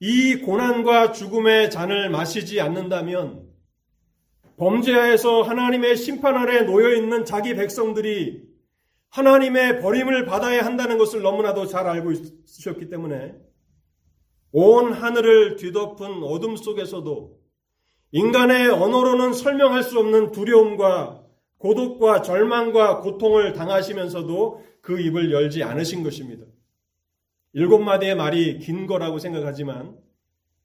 [0.00, 3.48] 이 고난과 죽음의 잔을 마시지 않는다면
[4.56, 8.42] 범죄하에서 하나님의 심판 아래 놓여 있는 자기 백성들이
[9.08, 13.34] 하나님의 버림을 받아야 한다는 것을 너무나도 잘 알고 있으셨기 때문에
[14.52, 17.43] 온 하늘을 뒤덮은 어둠 속에서도
[18.14, 21.26] 인간의 언어로는 설명할 수 없는 두려움과
[21.58, 26.46] 고독과 절망과 고통을 당하시면서도 그 입을 열지 않으신 것입니다.
[27.54, 29.98] 일곱 마디의 말이 긴 거라고 생각하지만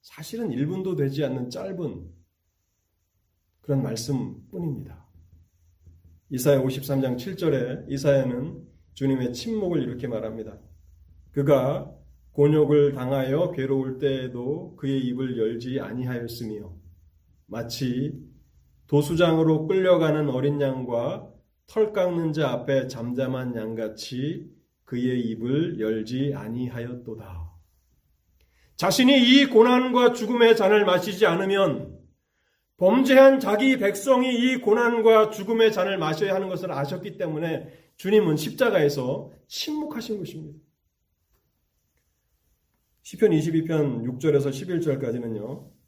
[0.02, 2.12] 사실은 1분도 되지 않는 짧은
[3.62, 5.08] 그런 말씀뿐입니다.
[6.30, 10.60] 이사야 53장 7절에 이사야는 주님의 침묵을 이렇게 말합니다.
[11.32, 11.92] 그가
[12.34, 16.79] 곤욕을 당하여 괴로울 때에도 그의 입을 열지 아니하였으며
[17.50, 18.14] 마치
[18.88, 21.28] 도수장으로 끌려가는 어린 양과
[21.68, 24.50] 털 깎는 자 앞에 잠잠한 양같이
[24.86, 27.50] 그의 입을 열지 아니하였도다.
[28.76, 32.00] 자신이 이 고난과 죽음의 잔을 마시지 않으면
[32.78, 40.20] 범죄한 자기 백성이 이 고난과 죽음의 잔을 마셔야 하는 것을 아셨기 때문에 주님은 십자가에서 침묵하신
[40.20, 40.60] 것입니다.
[43.02, 45.79] 시편 22편 6절에서 11절까지는요.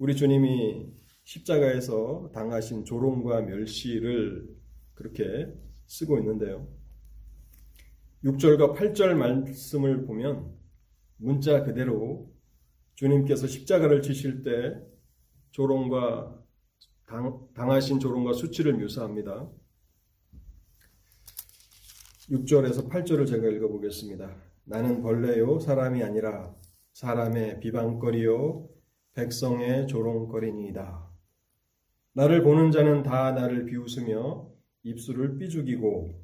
[0.00, 4.48] 우리 주님이 십자가에서 당하신 조롱과 멸시를
[4.94, 5.52] 그렇게
[5.84, 6.66] 쓰고 있는데요.
[8.24, 10.56] 6절과 8절 말씀을 보면
[11.18, 12.32] 문자 그대로
[12.94, 14.74] 주님께서 십자가를 지실 때
[15.50, 16.44] 조롱과
[17.04, 19.50] 당, 당하신 조롱과 수치를 묘사합니다.
[22.30, 24.34] 6절에서 8절을 제가 읽어보겠습니다.
[24.64, 26.54] 나는 벌레요 사람이 아니라
[26.94, 28.79] 사람의 비방거리요
[29.14, 31.10] 백성의 조롱거리니이다.
[32.12, 34.48] 나를 보는 자는 다 나를 비웃으며
[34.82, 36.20] 입술을 삐죽이고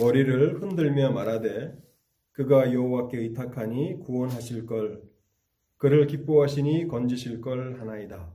[0.00, 1.76] 머리를 흔들며 말하되
[2.32, 5.02] 그가 여호와께 의탁하니 구원하실 걸
[5.78, 8.34] 그를 기뻐하시니 건지실 걸 하나이다.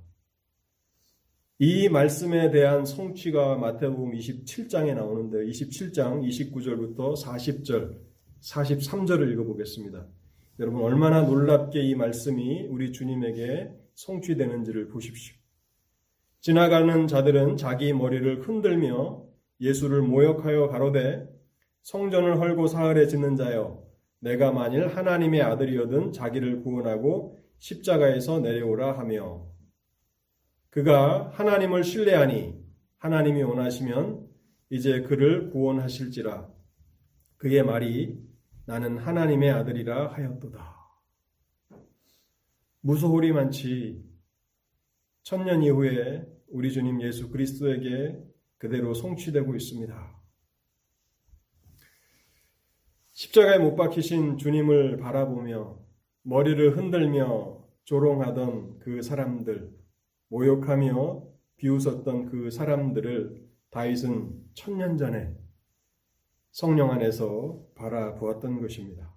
[1.60, 8.00] 이 말씀에 대한 성취가 마태복음 27장에 나오는데 27장 29절부터 40절,
[8.42, 10.08] 43절을 읽어보겠습니다.
[10.62, 15.36] 여러분 얼마나 놀랍게 이 말씀이 우리 주님에게 성취되는지를 보십시오.
[16.40, 19.26] 지나가는 자들은 자기 머리를 흔들며
[19.60, 21.28] 예수를 모욕하여 가로되
[21.82, 23.84] 성전을 헐고 사흘에 짓는 자여
[24.20, 29.48] 내가 만일 하나님의 아들이어든 자기를 구원하고 십자가에서 내려오라 하며
[30.70, 32.54] 그가 하나님을 신뢰하니
[33.00, 34.28] 하나님이 원하시면
[34.70, 36.48] 이제 그를 구원하실지라
[37.38, 38.31] 그의 말이
[38.72, 40.78] 나는 하나님의 아들이라 하였도다.
[42.80, 44.02] 무소홀이 많지
[45.24, 48.18] 천년 이후에 우리 주님 예수 그리스도에게
[48.58, 50.22] 그대로 송취되고 있습니다.
[53.12, 55.78] 십자가에 못 박히신 주님을 바라보며
[56.22, 59.70] 머리를 흔들며 조롱하던 그 사람들,
[60.30, 61.24] 모욕하며
[61.58, 65.41] 비웃었던 그 사람들을 다윗은 천년 전에
[66.52, 69.14] 성령 안에서 바라보았던 것입니다.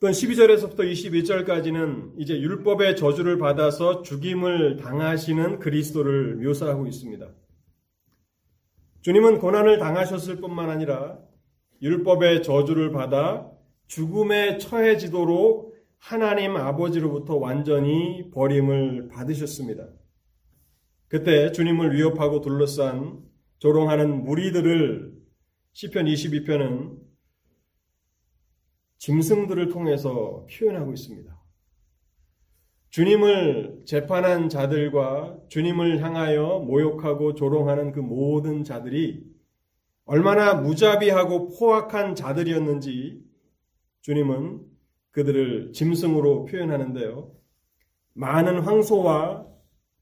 [0.00, 7.28] 또 12절에서부터 22절까지는 이제 율법의 저주를 받아서 죽임을 당하시는 그리스도를 묘사하고 있습니다.
[9.02, 11.20] 주님은 고난을 당하셨을 뿐만 아니라
[11.80, 13.48] 율법의 저주를 받아
[13.86, 19.86] 죽음에 처해지도록 하나님 아버지로부터 완전히 버림을 받으셨습니다.
[21.06, 23.22] 그때 주님을 위협하고 둘러싼
[23.62, 25.12] 조롱하는 무리들을
[25.70, 26.98] 시편 22편은
[28.98, 31.40] 짐승들을 통해서 표현하고 있습니다.
[32.90, 39.22] 주님을 재판한 자들과 주님을 향하여 모욕하고 조롱하는 그 모든 자들이
[40.06, 43.22] 얼마나 무자비하고 포악한 자들이었는지
[44.00, 44.60] 주님은
[45.12, 47.32] 그들을 짐승으로 표현하는데요.
[48.14, 49.46] 많은 황소와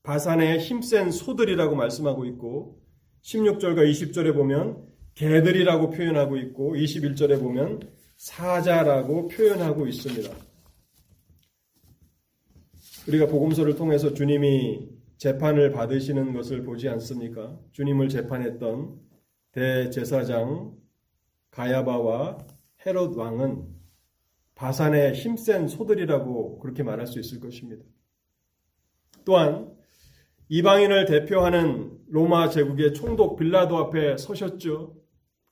[0.03, 2.80] 바산의 힘센 소들이라고 말씀하고 있고
[3.23, 7.81] 16절과 20절에 보면 개들이라고 표현하고 있고 21절에 보면
[8.17, 10.31] 사자라고 표현하고 있습니다.
[13.09, 17.59] 우리가 복음서를 통해서 주님이 재판을 받으시는 것을 보지 않습니까?
[17.73, 18.99] 주님을 재판했던
[19.53, 20.77] 대제사장
[21.51, 22.39] 가야바와
[22.87, 23.67] 헤롯 왕은
[24.55, 27.85] 바산의 힘센 소들이라고 그렇게 말할 수 있을 것입니다.
[29.25, 29.75] 또한
[30.53, 34.97] 이방인을 대표하는 로마 제국의 총독 빌라도 앞에 서셨죠.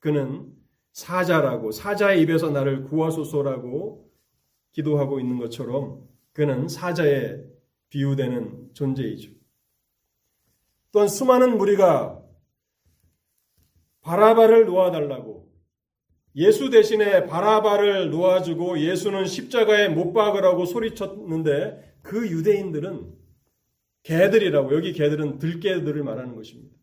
[0.01, 0.53] 그는
[0.91, 4.11] 사자라고 사자의 입에서 나를 구하소서라고
[4.73, 7.37] 기도하고 있는 것처럼 그는 사자에
[7.91, 9.31] 비유되는 존재이죠.
[10.91, 12.21] 또한 수많은 무리가
[14.01, 15.49] 바라바를 놓아달라고
[16.35, 23.18] 예수 대신에 바라바를 놓아주고 예수는 십자가에 못 박으라고 소리쳤는데 그 유대인들은
[24.03, 26.77] 개들이라고 여기 개들은 들개들을 말하는 것입니다.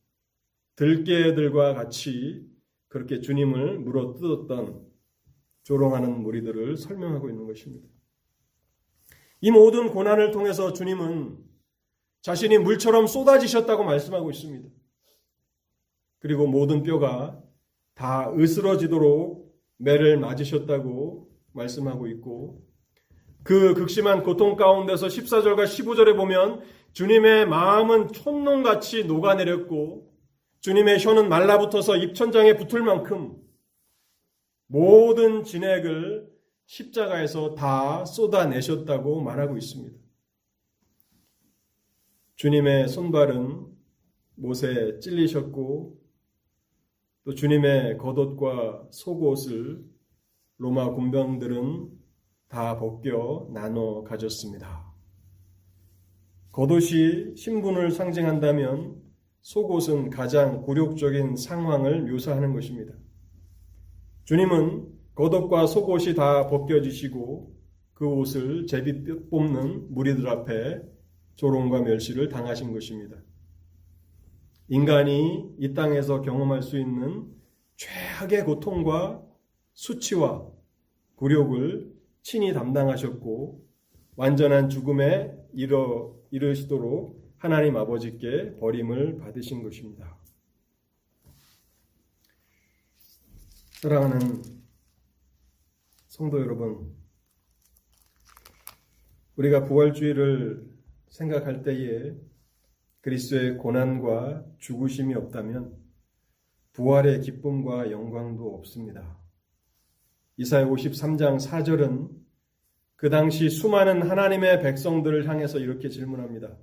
[0.76, 2.46] 들개들과 같이
[2.88, 4.86] 그렇게 주님을 물어 뜯었던
[5.64, 7.88] 조롱하는 무리들을 설명하고 있는 것입니다.
[9.42, 11.38] 이 모든 고난을 통해서 주님은
[12.22, 14.70] 자신이 물처럼 쏟아지셨다고 말씀하고 있습니다.
[16.20, 17.42] 그리고 모든 뼈가
[17.94, 22.66] 다 으스러지도록 매를 맞으셨다고 말씀하고 있고
[23.44, 26.62] 그 극심한 고통 가운데서 14절과 15절에 보면
[26.96, 30.14] 주님의 마음은 촌농같이 녹아내렸고
[30.62, 33.36] 주님의 혀는 말라붙어서 입천장에 붙을 만큼
[34.68, 36.26] 모든 진액을
[36.66, 40.00] 십자가에서 다 쏟아내셨다고 말하고 있습니다.
[42.38, 43.68] 주님의 손발은
[44.36, 46.00] 못에 찔리셨고
[47.26, 49.84] 또 주님의 겉옷과 속옷을
[50.60, 51.90] 로마 군병들은
[52.48, 54.85] 다 벗겨 나눠 가졌습니다.
[56.56, 58.96] 겉옷이 신분을 상징한다면
[59.42, 62.94] 속옷은 가장 굴욕적인 상황을 묘사하는 것입니다.
[64.24, 67.54] 주님은 겉옷과 속옷이 다 벗겨지시고
[67.94, 70.82] 그 옷을 제비 뽑는 무리들 앞에
[71.36, 73.18] 조롱과 멸시를 당하신 것입니다.
[74.70, 77.26] 인간이 이 땅에서 경험할 수 있는
[77.76, 79.22] 최악의 고통과
[79.74, 80.48] 수치와
[81.16, 81.92] 굴욕을
[82.22, 83.62] 친히 담당하셨고
[84.16, 85.76] 완전한 죽음에 이르,
[86.32, 90.18] 이르시도록 하나님 아버지께 버림을 받으신 것입니다.
[93.82, 94.42] 사랑하는
[96.08, 96.94] 성도 여러분,
[99.38, 100.70] 우리가 부활주의를
[101.10, 102.16] 생각할 때에
[103.00, 105.78] 그리스도의 고난과 죽으심이 없다면
[106.74, 109.18] 부활의 기쁨과 영광도 없습니다.
[110.36, 112.25] 이사야 53장 4절은
[112.96, 116.56] 그 당시 수많은 하나님의 백성들을 향해서 이렇게 질문합니다.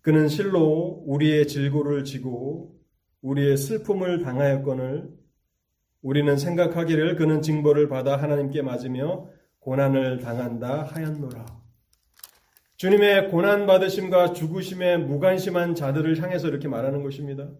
[0.00, 2.78] 그는 실로 우리의 질고를 지고
[3.22, 5.10] 우리의 슬픔을 당하였거늘
[6.02, 9.28] 우리는 생각하기를 그는 징벌을 받아 하나님께 맞으며
[9.60, 11.46] 고난을 당한다 하였노라.
[12.76, 17.50] 주님의 고난 받으심과 죽으심에 무관심한 자들을 향해서 이렇게 말하는 것입니다.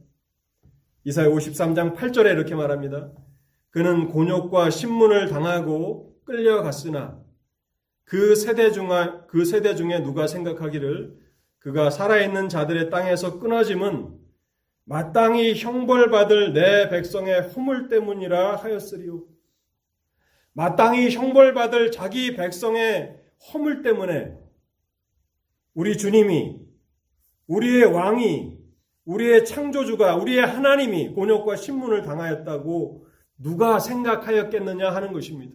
[1.04, 3.10] 이사야 53장 8절에 이렇게 말합니다.
[3.70, 7.24] 그는 곤욕과 신문을 당하고 끌려갔으나
[8.04, 11.18] 그 세대 중그 세대 중에 누가 생각하기를
[11.58, 14.18] 그가 살아있는 자들의 땅에서 끊어짐은
[14.84, 19.24] 마땅히 형벌받을 내 백성의 허물 때문이라 하였으리요.
[20.52, 23.16] 마땅히 형벌받을 자기 백성의
[23.52, 24.38] 허물 때문에
[25.74, 26.60] 우리 주님이,
[27.46, 28.58] 우리의 왕이,
[29.04, 33.06] 우리의 창조주가, 우리의 하나님이 곤욕과 신문을 당하였다고
[33.38, 35.54] 누가 생각하였겠느냐 하는 것입니다.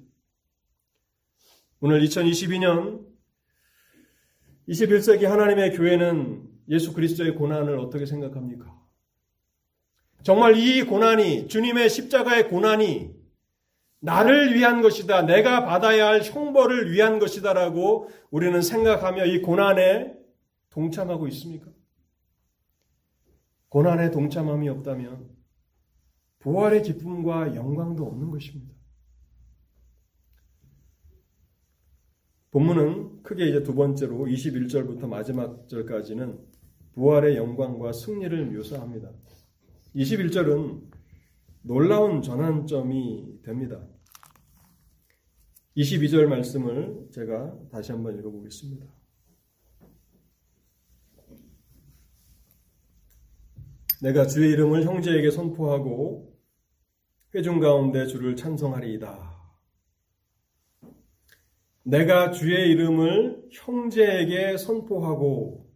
[1.85, 3.05] 오늘 2022년
[4.69, 8.73] 21세기 하나님의 교회는 예수 그리스도의 고난을 어떻게 생각합니까?
[10.23, 13.13] 정말 이 고난이 주님의 십자가의 고난이
[13.99, 15.23] 나를 위한 것이다.
[15.23, 20.13] 내가 받아야 할 형벌을 위한 것이다라고 우리는 생각하며 이 고난에
[20.69, 21.69] 동참하고 있습니까?
[23.67, 25.27] 고난에 동참함이 없다면
[26.39, 28.72] 부활의 기쁨과 영광도 없는 것입니다.
[32.53, 36.39] 본문은 크게 이제 두 번째로 21절부터 마지막 절까지는
[36.93, 39.09] 부활의 영광과 승리를 묘사합니다.
[39.95, 40.83] 21절은
[41.63, 43.83] 놀라운 전환점이 됩니다.
[45.75, 48.85] 22절 말씀을 제가 다시 한번 읽어보겠습니다.
[54.03, 56.37] 내가 주의 이름을 형제에게 선포하고
[57.33, 59.32] 회중 가운데 주를 찬송하리이다.
[61.83, 65.69] 내가 주의 이름을 형제에게 선포하고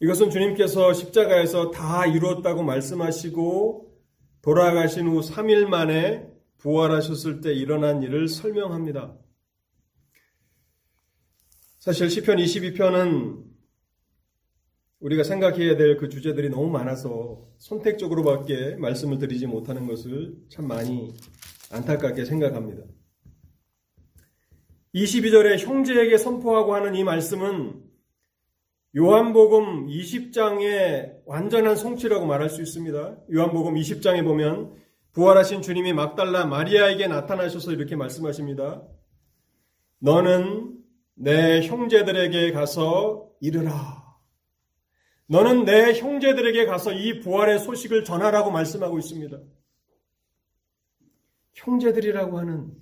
[0.00, 3.90] 이것은 주님께서 십자가에서 다 이루었다고 말씀하시고
[4.42, 6.26] 돌아가신 후 3일 만에
[6.58, 9.16] 부활하셨을 때 일어난 일을 설명합니다.
[11.78, 13.44] 사실 시편 22편은
[15.00, 21.14] 우리가 생각해야 될 그 주제들이 너무 많아서 선택적으로밖에 말씀을 드리지 못하는 것을 참 많이
[21.70, 22.84] 안타깝게 생각합니다.
[24.94, 27.82] 22절에 형제에게 선포하고 하는 이 말씀은
[28.96, 33.18] 요한복음 20장의 완전한 성취라고 말할 수 있습니다.
[33.32, 34.74] 요한복음 20장에 보면
[35.12, 38.82] 부활하신 주님이 막달라 마리아에게 나타나셔서 이렇게 말씀하십니다.
[40.00, 40.76] 너는
[41.14, 44.00] 내 형제들에게 가서 이르라.
[45.26, 49.38] 너는 내 형제들에게 가서 이 부활의 소식을 전하라고 말씀하고 있습니다.
[51.54, 52.72] 형제들이라고 하는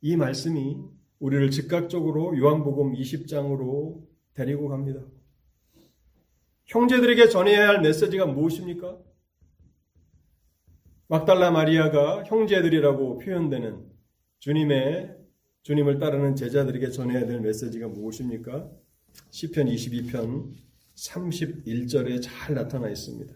[0.00, 5.00] 이 말씀이 우리를 즉각적으로 요한복음 20장으로 데리고 갑니다.
[6.66, 8.98] 형제들에게 전해야 할 메시지가 무엇입니까?
[11.08, 13.86] 막달라 마리아가 형제들이라고 표현되는
[14.40, 15.16] 주님의
[15.62, 18.70] 주님을 따르는 제자들에게 전해야 될 메시지가 무엇입니까?
[19.30, 20.52] 시편 22편
[20.96, 23.34] 31절에 잘 나타나 있습니다.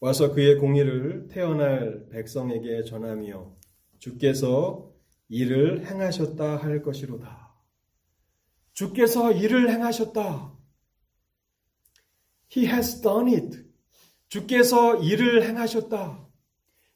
[0.00, 3.54] 와서 그의 공의를 태어날 백성에게 전하며
[3.98, 4.89] 주께서
[5.30, 7.54] 일을 행하셨다 할 것이로다.
[8.74, 10.52] 주께서 일을 행하셨다.
[12.56, 13.64] He has done it.
[14.28, 16.28] 주께서 일을 행하셨다.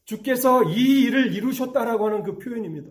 [0.05, 2.91] 주께서 이 일을 이루셨다라고 하는 그 표현입니다.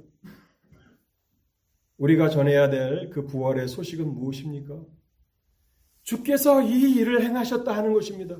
[1.97, 4.81] 우리가 전해야 될 그 부활의 소식은 무엇입니까?
[6.03, 8.37] 주께서 이 일을 행하셨다 하는 것입니다.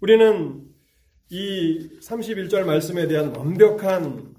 [0.00, 0.68] 우리는
[1.30, 4.33] 이 31절 말씀에 대한 완벽한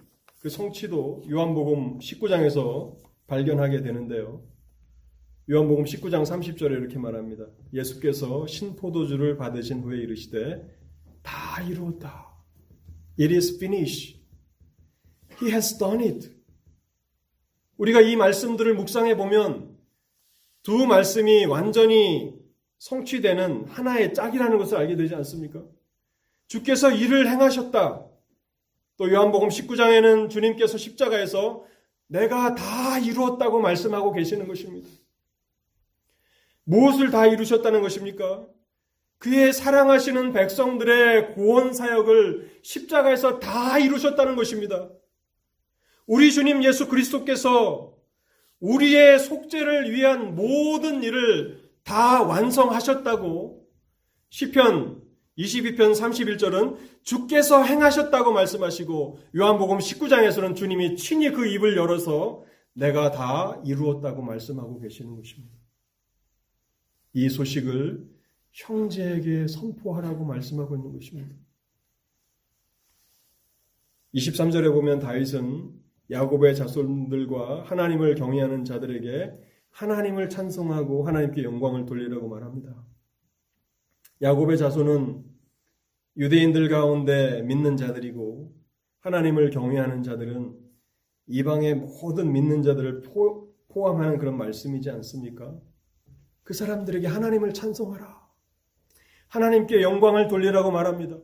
[0.45, 4.43] 그 성취도 요한복음 19장에서 발견하게 되는데요.
[5.49, 7.47] 요한복음 19장 30절에 이렇게 말합니다.
[7.73, 10.61] 예수께서 신포도주를 받으신 후에 이르시되
[11.23, 12.31] 다 이루었다.
[13.19, 14.21] It is finished.
[15.41, 16.29] He has done it.
[17.77, 19.75] 우리가 이 말씀들을 묵상해 보면
[20.61, 22.35] 두 말씀이 완전히
[22.77, 25.63] 성취되는 하나의 짝이라는 것을 알게 되지 않습니까?
[26.45, 28.14] 주께서 일을 행하셨다.
[28.97, 31.65] 또 요한복음 19장에는 주님께서 십자가에서
[32.07, 34.87] 내가 다 이루었다고 말씀하고 계시는 것입니다.
[36.63, 38.47] 무엇을 다 이루셨다는 것입니까?
[39.17, 44.89] 그의 사랑하시는 백성들의 구원 사역을 십자가에서 다 이루셨다는 것입니다.
[46.05, 47.95] 우리 주님 예수 그리스도께서
[48.59, 53.67] 우리의 속죄를 위한 모든 일을 다 완성하셨다고
[54.29, 55.04] 시편
[55.37, 64.21] 22편 31절은 주께서 행하셨다고 말씀하시고 요한복음 19장에서는 주님이 친히 그 입을 열어서 내가 다 이루었다고
[64.21, 65.55] 말씀하고 계시는 것입니다.
[67.13, 68.07] 이 소식을
[68.51, 71.35] 형제에게 선포하라고 말씀하고 있는 것입니다.
[74.13, 75.71] 23절에 보면 다윗은
[76.11, 79.33] 야곱의 자손들과 하나님을 경외하는 자들에게
[79.71, 82.85] 하나님을 찬송하고 하나님께 영광을 돌리라고 말합니다.
[84.21, 85.23] 야곱의 자손은
[86.17, 88.53] 유대인들 가운데 믿는 자들이고
[89.01, 90.57] 하나님을 경외하는 자들은
[91.27, 95.53] 이방의 모든 믿는 자들을 포 함하는 그런 말씀이지 않습니까?
[96.43, 98.25] 그 사람들에게 하나님을 찬송하라.
[99.27, 101.17] 하나님께 영광을 돌리라고 말합니다.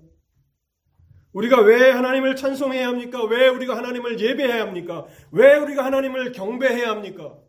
[1.31, 3.23] 우리가 왜 하나님을 찬송해야 합니까?
[3.23, 5.05] 왜 우리가 하나님을 예배해야 합니까?
[5.31, 7.39] 왜 우리가 하나님을 경배해야 합니까?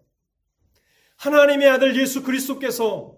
[1.17, 3.17] 하나님의 아들 예수 그리스도께서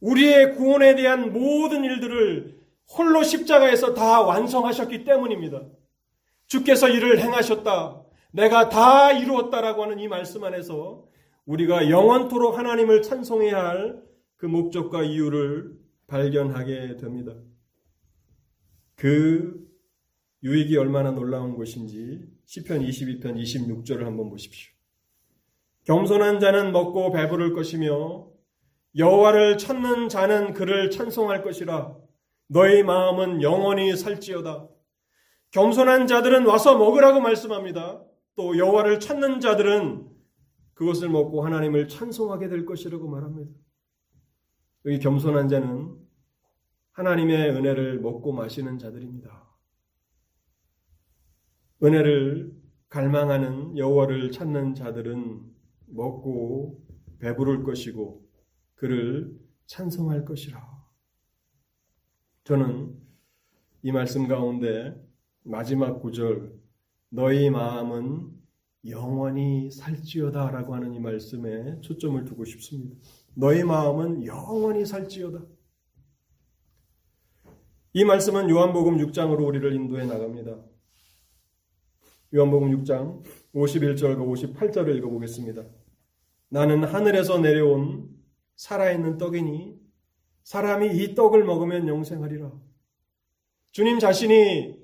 [0.00, 2.58] 우리의 구원에 대한 모든 일들을
[2.96, 5.62] 홀로 십자가에서 다 완성하셨기 때문입니다.
[6.46, 8.02] 주께서 이를 행하셨다.
[8.32, 11.04] 내가 다 이루었다라고 하는 이 말씀 안에서
[11.46, 15.76] 우리가 영원토록 하나님을 찬송해야 할 그 목적과 이유를
[16.06, 17.34] 발견하게 됩니다.
[18.94, 19.68] 그
[20.42, 24.72] 유익이 얼마나 놀라운 것인지 시편 22편 26절을 한번 보십시오.
[25.84, 28.30] 겸손한 자는 먹고 배부를 것이며
[28.96, 31.96] 여호와를 찾는 자는 그를 찬송할 것이라
[32.48, 34.68] 너희 마음은 영원히 살지어다.
[35.50, 38.02] 겸손한 자들은 와서 먹으라고 말씀합니다.
[38.36, 40.08] 또 여호와를 찾는 자들은
[40.74, 43.50] 그것을 먹고 하나님을 찬송하게 될 것이라고 말합니다.
[44.86, 45.96] 여기 겸손한 자는
[46.92, 49.46] 하나님의 은혜를 먹고 마시는 자들입니다.
[51.82, 52.52] 은혜를
[52.88, 55.42] 갈망하는 여호와를 찾는 자들은
[55.86, 56.80] 먹고
[57.18, 58.27] 배부를 것이고
[58.78, 60.58] 그를 찬송할 것이라.
[62.44, 62.96] 저는
[63.82, 64.94] 이 말씀 가운데
[65.42, 66.56] 마지막 구절
[67.10, 68.32] 너희 마음은
[68.86, 72.96] 영원히 살지어다라고 하는 이 말씀에 초점을 두고 싶습니다.
[73.34, 75.44] 너희 마음은 영원히 살지어다.
[77.94, 80.56] 이 말씀은 요한복음 6장으로 우리를 인도해 나갑니다.
[82.32, 83.24] 요한복음 6장
[83.54, 85.64] 51절과 58절을 읽어보겠습니다.
[86.50, 88.17] 나는 하늘에서 내려온
[88.58, 89.78] 살아있는 떡이니
[90.42, 92.52] 사람이 이 떡을 먹으면 영생하리라.
[93.70, 94.76] 주님 자신이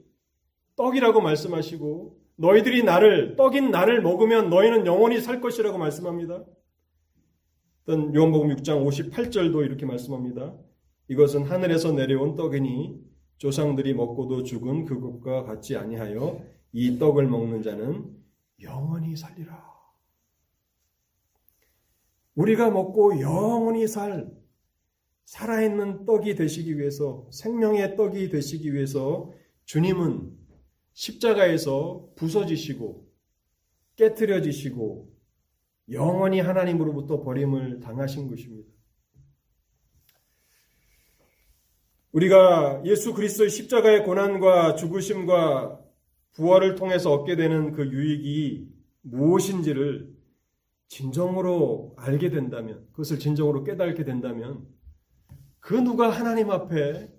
[0.76, 6.44] 떡이라고 말씀하시고 너희들이 나를 떡인 나를 먹으면 너희는 영원히 살 것이라고 말씀합니다.
[7.82, 10.56] 어떤 요한복음 6장 58절도 이렇게 말씀합니다.
[11.08, 13.02] 이것은 하늘에서 내려온 떡이니
[13.38, 16.40] 조상들이 먹고도 죽은 그것과 같지 아니하여
[16.72, 18.16] 이 떡을 먹는 자는
[18.62, 19.73] 영원히 살리라.
[22.34, 24.30] 우리가 먹고 영원히 살
[25.24, 29.32] 살아있는 떡이 되시기 위해서 생명의 떡이 되시기 위해서
[29.64, 30.36] 주님은
[30.92, 33.08] 십자가에서 부서지시고
[33.96, 35.12] 깨뜨려지시고
[35.92, 38.70] 영원히 하나님으로부터 버림을 당하신 것입니다.
[42.12, 45.80] 우리가 예수 그리스도의 십자가의 고난과 죽으심과
[46.32, 48.68] 부활을 통해서 얻게 되는 그 유익이
[49.02, 50.13] 무엇인지를
[50.94, 54.64] 진정으로 알게 된다면, 그것을 진정으로 깨닫게 된다면,
[55.58, 57.12] 그 누가 하나님 앞에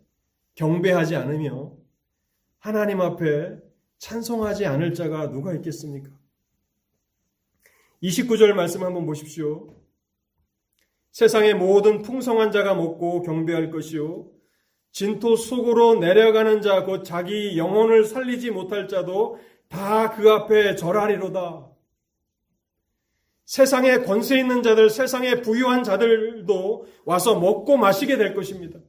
[0.55, 1.73] 경배하지 않으며
[2.59, 3.57] 하나님 앞에
[3.97, 6.09] 찬송하지 않을 자가 누가 있겠습니까?
[8.01, 9.67] 29절 말씀 한번 보십시오.
[11.11, 14.29] 세상의 모든 풍성한 자가 먹고 경배할 것이요.
[14.93, 21.74] 진토 속으로 내려가는 자, 곧 자기 영혼을 살리지 못할 자도 다 그 앞에 절하리로다.
[23.45, 28.79] 세상에 권세 있는 자들, 세상에 부유한 자들도 와서 먹고 마시게 될 것입니다.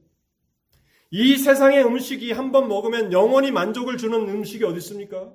[1.11, 5.31] 이 세상의 음식이 한 번 먹으면 영원히 만족을 주는 음식이 어디 있습니까?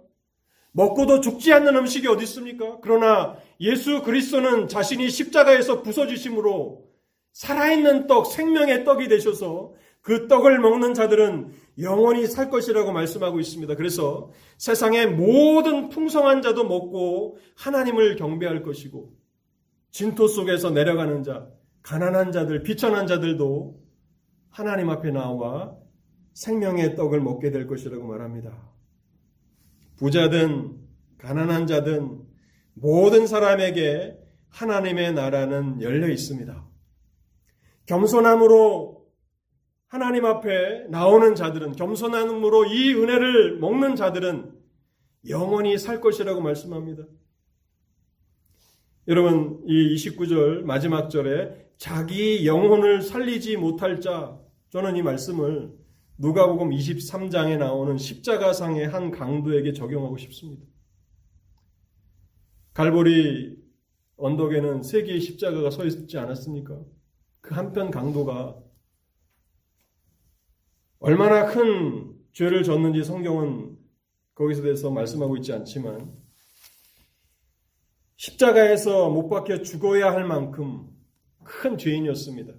[0.73, 2.79] 먹고도 죽지 않는 음식이 어디 있습니까?
[2.83, 6.85] 그러나 예수 그리스도는 자신이 십자가에서 부서지심으로
[7.33, 13.75] 살아있는 떡, 생명의 떡이 되셔서 그 떡을 먹는 자들은 영원히 살 것이라고 말씀하고 있습니다.
[13.77, 19.13] 그래서 세상의 모든 풍성한 자도 먹고 하나님을 경배할 것이고
[19.91, 21.49] 진토 속에서 내려가는 자,
[21.83, 23.81] 가난한 자들, 비천한 자들도
[24.51, 25.77] 하나님 앞에 나와
[26.35, 28.57] 생명의 떡을 먹게 될 것이라고 말합니다.
[29.97, 30.79] 부자든
[31.19, 32.23] 가난한 자든
[32.75, 34.19] 모든 사람에게
[34.49, 36.67] 하나님의 나라는 열려 있습니다.
[37.87, 38.92] 겸손함으로
[39.93, 44.51] 하나님 앞에 나오는 자들은 겸손함으로 이 은혜를 먹는 자들은
[45.29, 47.05] 영원히 살 것이라고 말씀합니다.
[49.07, 54.41] 여러분 이 29절 마지막 절에 자기 영혼을 살리지 못할 자
[54.71, 55.75] 저는 이 말씀을
[56.17, 60.65] 누가복음 23장에 나오는 십자가상의 한 강도에게 적용하고 싶습니다.
[62.73, 63.59] 갈보리
[64.17, 66.81] 언덕에는 세 개의 십자가가 서 있지 않았습니까?
[67.43, 68.57] 그 한편 강도가
[71.05, 73.77] 얼마나 큰 죄를 졌는지 성경은
[74.35, 76.13] 거기서 대해서 말씀하고 있지 않지만
[78.17, 80.89] 십자가에서 못 박혀 죽어야 할 만큼
[81.43, 82.55] 큰 죄인이었습니다.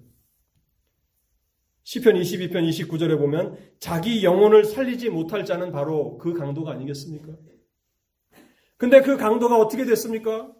[1.84, 7.38] 시편 22편 29절에 보면 자기 영혼을 살리지 못할 자는 바로 그 강도가 아니겠습니까?
[8.76, 10.52] 근데 그 강도가 어떻게 됐습니까?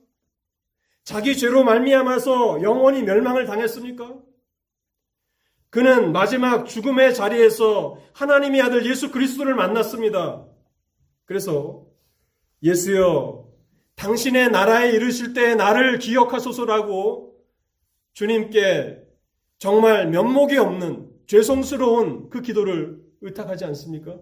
[1.04, 4.33] 자기 죄로 말미암아서 영원히 멸망을 당했습니까?
[5.74, 10.46] 그는 마지막 죽음의 자리에서 하나님의 아들 예수 그리스도를 만났습니다.
[11.26, 11.88] 그래서
[12.62, 13.50] 예수여
[13.96, 17.44] 당신의 나라에 이르실 때 나를 기억하소서라고
[18.14, 19.04] 주님께
[19.58, 24.20] 정말 면목이 없는 죄송스러운 그 기도를 의탁하지 않습니까?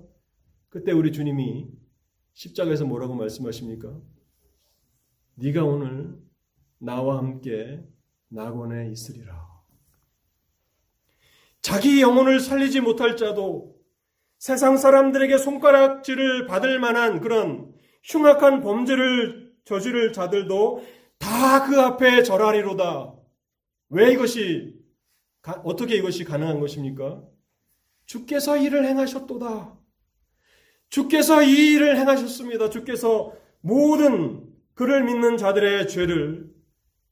[0.69, 1.67] 그때 우리 주님이
[2.31, 3.93] 십자가에서 뭐라고 말씀하십니까?
[5.35, 6.17] 네가 오늘
[6.77, 7.83] 나와 함께
[8.29, 9.50] 낙원에 있으리라.
[11.61, 13.75] 자기 영혼을 살리지 못할 자도
[14.39, 17.71] 세상 사람들에게 손가락질을 받을 만한 그런
[18.03, 20.83] 흉악한 범죄를 저지를 자들도
[21.19, 23.13] 다 그 앞에 절하리로다.
[23.89, 24.73] 왜 이것이
[25.63, 27.23] 어떻게 이것이 가능한 것입니까?
[28.05, 29.77] 주께서 일을 행하셨도다.
[30.89, 32.69] 주께서 이 일을 행하셨습니다.
[32.69, 36.49] 주께서 모든 그를 믿는 자들의 죄를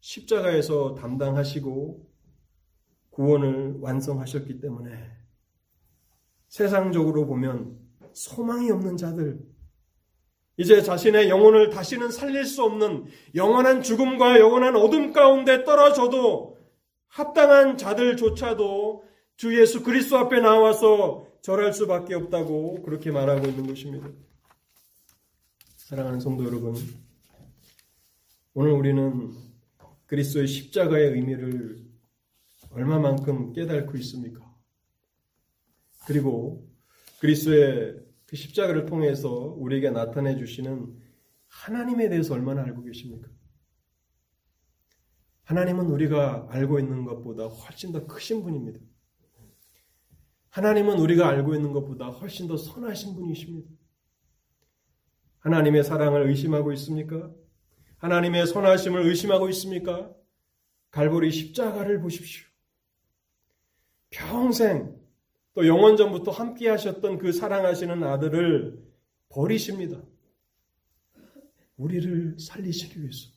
[0.02, 2.09] 십자가에서 담당하시고
[3.20, 5.12] 구원을 완성하셨기 때문에
[6.48, 7.78] 세상적으로 보면
[8.14, 9.42] 소망이 없는 자들,
[10.56, 16.58] 이제 자신의 영혼을 다시는 살릴 수 없는 영원한 죽음과 영원한 어둠 가운데 떨어져도
[17.08, 19.04] 합당한 자들조차도
[19.36, 24.08] 주 예수 그리스도 앞에 나와서 절할 수밖에 없다고 그렇게 말하고 있는 것입니다.
[25.76, 26.74] 사랑하는 성도 여러분,
[28.54, 29.34] 오늘 우리는
[30.06, 31.89] 그리스도의 십자가의 의미를
[32.72, 34.40] 얼마만큼 깨닫고 있습니까?
[36.06, 36.68] 그리고
[37.20, 40.96] 그리스도의 그 십자가를 통해서 우리에게 나타내 주시는
[41.48, 43.28] 하나님에 대해서 얼마나 알고 계십니까?
[45.44, 48.80] 하나님은 우리가 알고 있는 것보다 훨씬 더 크신 분입니다.
[50.50, 53.70] 하나님은 우리가 알고 있는 것보다 훨씬 더 선하신 분이십니다.
[55.40, 57.32] 하나님의 사랑을 의심하고 있습니까?
[57.98, 60.14] 하나님의 선하심을 의심하고 있습니까?
[60.92, 62.49] 갈보리 십자가를 보십시오.
[64.10, 64.98] 평생
[65.54, 68.84] 또 영원전부터 함께 하셨던 그 사랑하시는 아들을
[69.30, 70.02] 버리십니다.
[71.78, 73.30] 우리를 살리시기 위해서.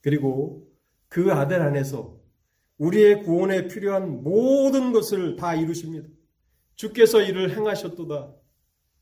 [0.00, 0.68] 그리고
[1.08, 2.18] 그 아들 안에서
[2.78, 6.08] 우리의 구원에 필요한 모든 것을 다 이루십니다.
[6.76, 8.34] 주께서 이를 행하셨도다.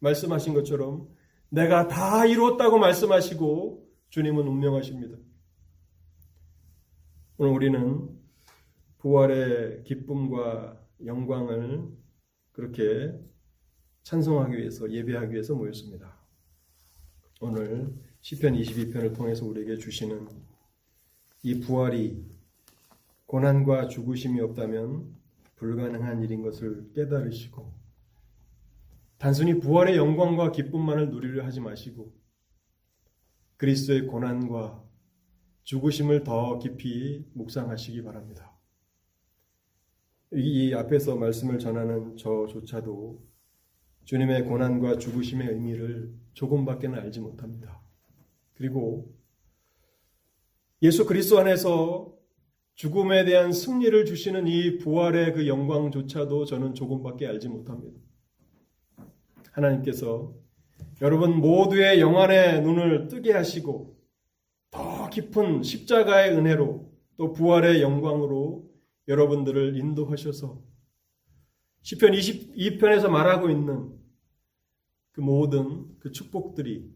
[0.01, 1.09] 말씀하신 것처럼
[1.49, 5.17] 내가 다 이루었다고 말씀하시고 주님은 운명하십니다.
[7.37, 8.18] 오늘 우리는
[8.99, 11.89] 부활의 기쁨과 영광을
[12.53, 13.15] 그렇게
[14.03, 16.19] 찬송하기 위해서 예배하기 위해서 모였습니다.
[17.41, 20.27] 오늘 시편 22편을 통해서 우리에게 주시는
[21.45, 22.25] 이 부활이
[23.27, 25.17] 고난과 죽으심이 없다면
[25.55, 27.73] 불가능한 일인 것을 깨달으시고
[29.19, 32.13] 단순히 부활의 영광과 기쁨만을 누리려 하지 마시고
[33.57, 34.85] 그리스도의 고난과
[35.65, 38.58] 죽으심을 더 깊이 묵상하시기 바랍니다.
[40.33, 43.23] 이 앞에서 말씀을 전하는 저조차도
[44.05, 47.81] 주님의 고난과 죽으심의 의미를 조금밖에는 알지 못합니다.
[48.55, 49.15] 그리고
[50.83, 52.15] 예수 그리스도 안에서
[52.75, 58.01] 죽음에 대한 승리를 주시는 이 부활의 그 영광조차도 저는 조금밖에 알지 못합니다.
[59.53, 60.35] 하나님께서
[61.01, 63.97] 여러분 모두의 영안의 눈을 뜨게 하시고
[64.71, 68.68] 더 깊은 십자가의 은혜로 또 부활의 영광으로
[69.09, 70.63] 여러분들을 인도하셔서
[71.83, 73.99] 시편 22편에서 말하고 있는
[75.13, 76.93] 그 모든 그 축복들이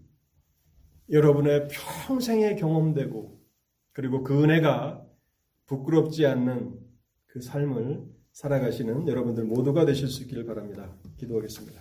[1.10, 1.68] 여러분의
[2.06, 3.42] 평생에 경험되고
[3.92, 5.04] 그리고 그 은혜가
[5.66, 6.78] 부끄럽지 않는
[7.26, 10.94] 그 삶을 살아가시는 여러분들 모두가 되실 수 있기를 바랍니다.
[11.18, 11.80] 기도하겠습니다.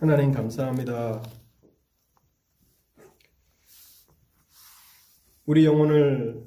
[0.00, 1.22] 하나님 감사합니다.
[5.46, 6.44] 우리 영혼을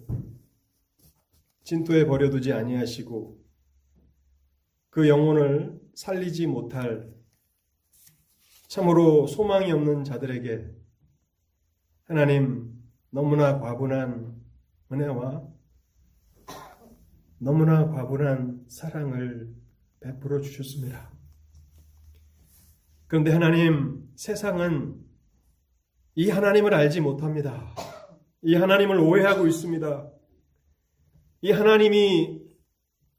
[1.63, 3.39] 진토에 버려두지 아니하시고
[4.89, 7.09] 그 영혼을 살리지 못할
[8.67, 10.69] 참으로 소망이 없는 자들에게
[12.05, 12.73] 하나님
[13.09, 14.35] 너무나 과분한
[14.91, 15.47] 은혜와
[17.37, 19.55] 너무나 과분한 사랑을
[20.01, 21.09] 베풀어 주셨습니다.
[23.07, 25.01] 그런데 하나님, 세상은
[26.15, 27.73] 이 하나님을 알지 못합니다.
[28.41, 30.11] 이 하나님을 오해하고 있습니다.
[31.41, 32.41] 이 하나님이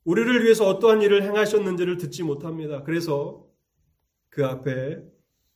[0.04, 2.82] 우리를 위해서 어떠한 일을 행하셨는지를 듣지 못합니다.
[2.82, 3.46] 그래서
[4.28, 5.02] 그 앞에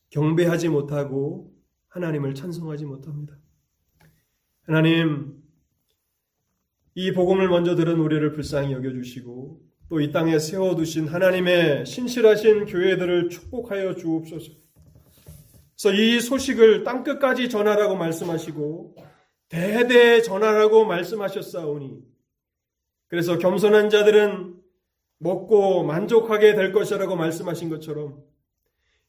[0.09, 1.53] 경배하지 못하고
[1.87, 3.37] 하나님을 찬송하지 못합니다.
[4.63, 5.41] 하나님,
[6.93, 13.95] 이 복음을 먼저 들은 우리를 불쌍히 여겨주시고 또 이 땅에 세워두신 하나님의 신실하신 교회들을 축복하여
[13.95, 14.51] 주옵소서.
[15.79, 18.95] 그래서 이 소식을 땅끝까지 전하라고 말씀하시고
[19.49, 22.03] 대대 전하라고 말씀하셨사오니
[23.07, 24.55] 그래서 겸손한 자들은
[25.19, 28.23] 먹고 만족하게 될 것이라고 말씀하신 것처럼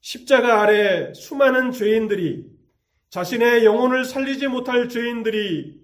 [0.01, 2.47] 십자가 아래 수많은 죄인들이
[3.11, 5.81] 자신의 영혼을 살리지 못할 죄인들이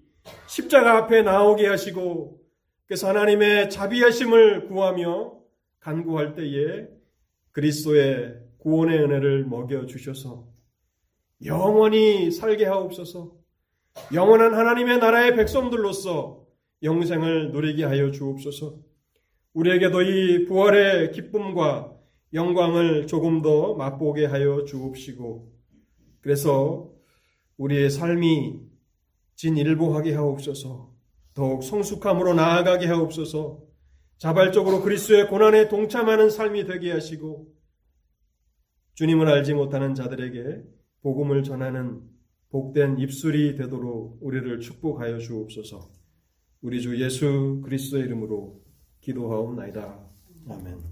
[0.47, 2.41] 십자가 앞에 나오게 하시고
[2.87, 5.39] 그래서 하나님의 자비하심을 구하며
[5.81, 6.87] 간구할 때에
[7.53, 10.47] 그리스도의 구원의 은혜를 먹여 주셔서
[11.45, 13.42] 영원히 살게 하옵소서.
[14.13, 16.47] 영원한 하나님의 나라의 백성들로서
[16.83, 18.79] 영생을 누리게 하여 주옵소서.
[19.55, 21.93] 우리에게도 이 부활의 기쁨과
[22.35, 25.53] 영광을 조금 더 맛보게 하여 주옵시고,
[26.21, 26.91] 그래서
[27.59, 28.61] 우리의 삶이
[29.37, 30.93] 진일보하게 하옵소서,
[31.35, 33.61] 더욱 성숙함으로 나아가게 하옵소서,
[34.19, 37.49] 자발적으로 그리스도의 고난에 동참하는 삶이 되게 하시고,
[38.95, 40.63] 주님을 알지 못하는 자들에게
[41.03, 42.12] 복음을 전하는
[42.53, 45.91] 복된 입술이 되도록 우리를 축복하여 주옵소서.
[46.61, 48.63] 우리 주 예수 그리스도의 이름으로
[49.01, 50.11] 기도하옵나이다.
[50.51, 50.92] 아멘.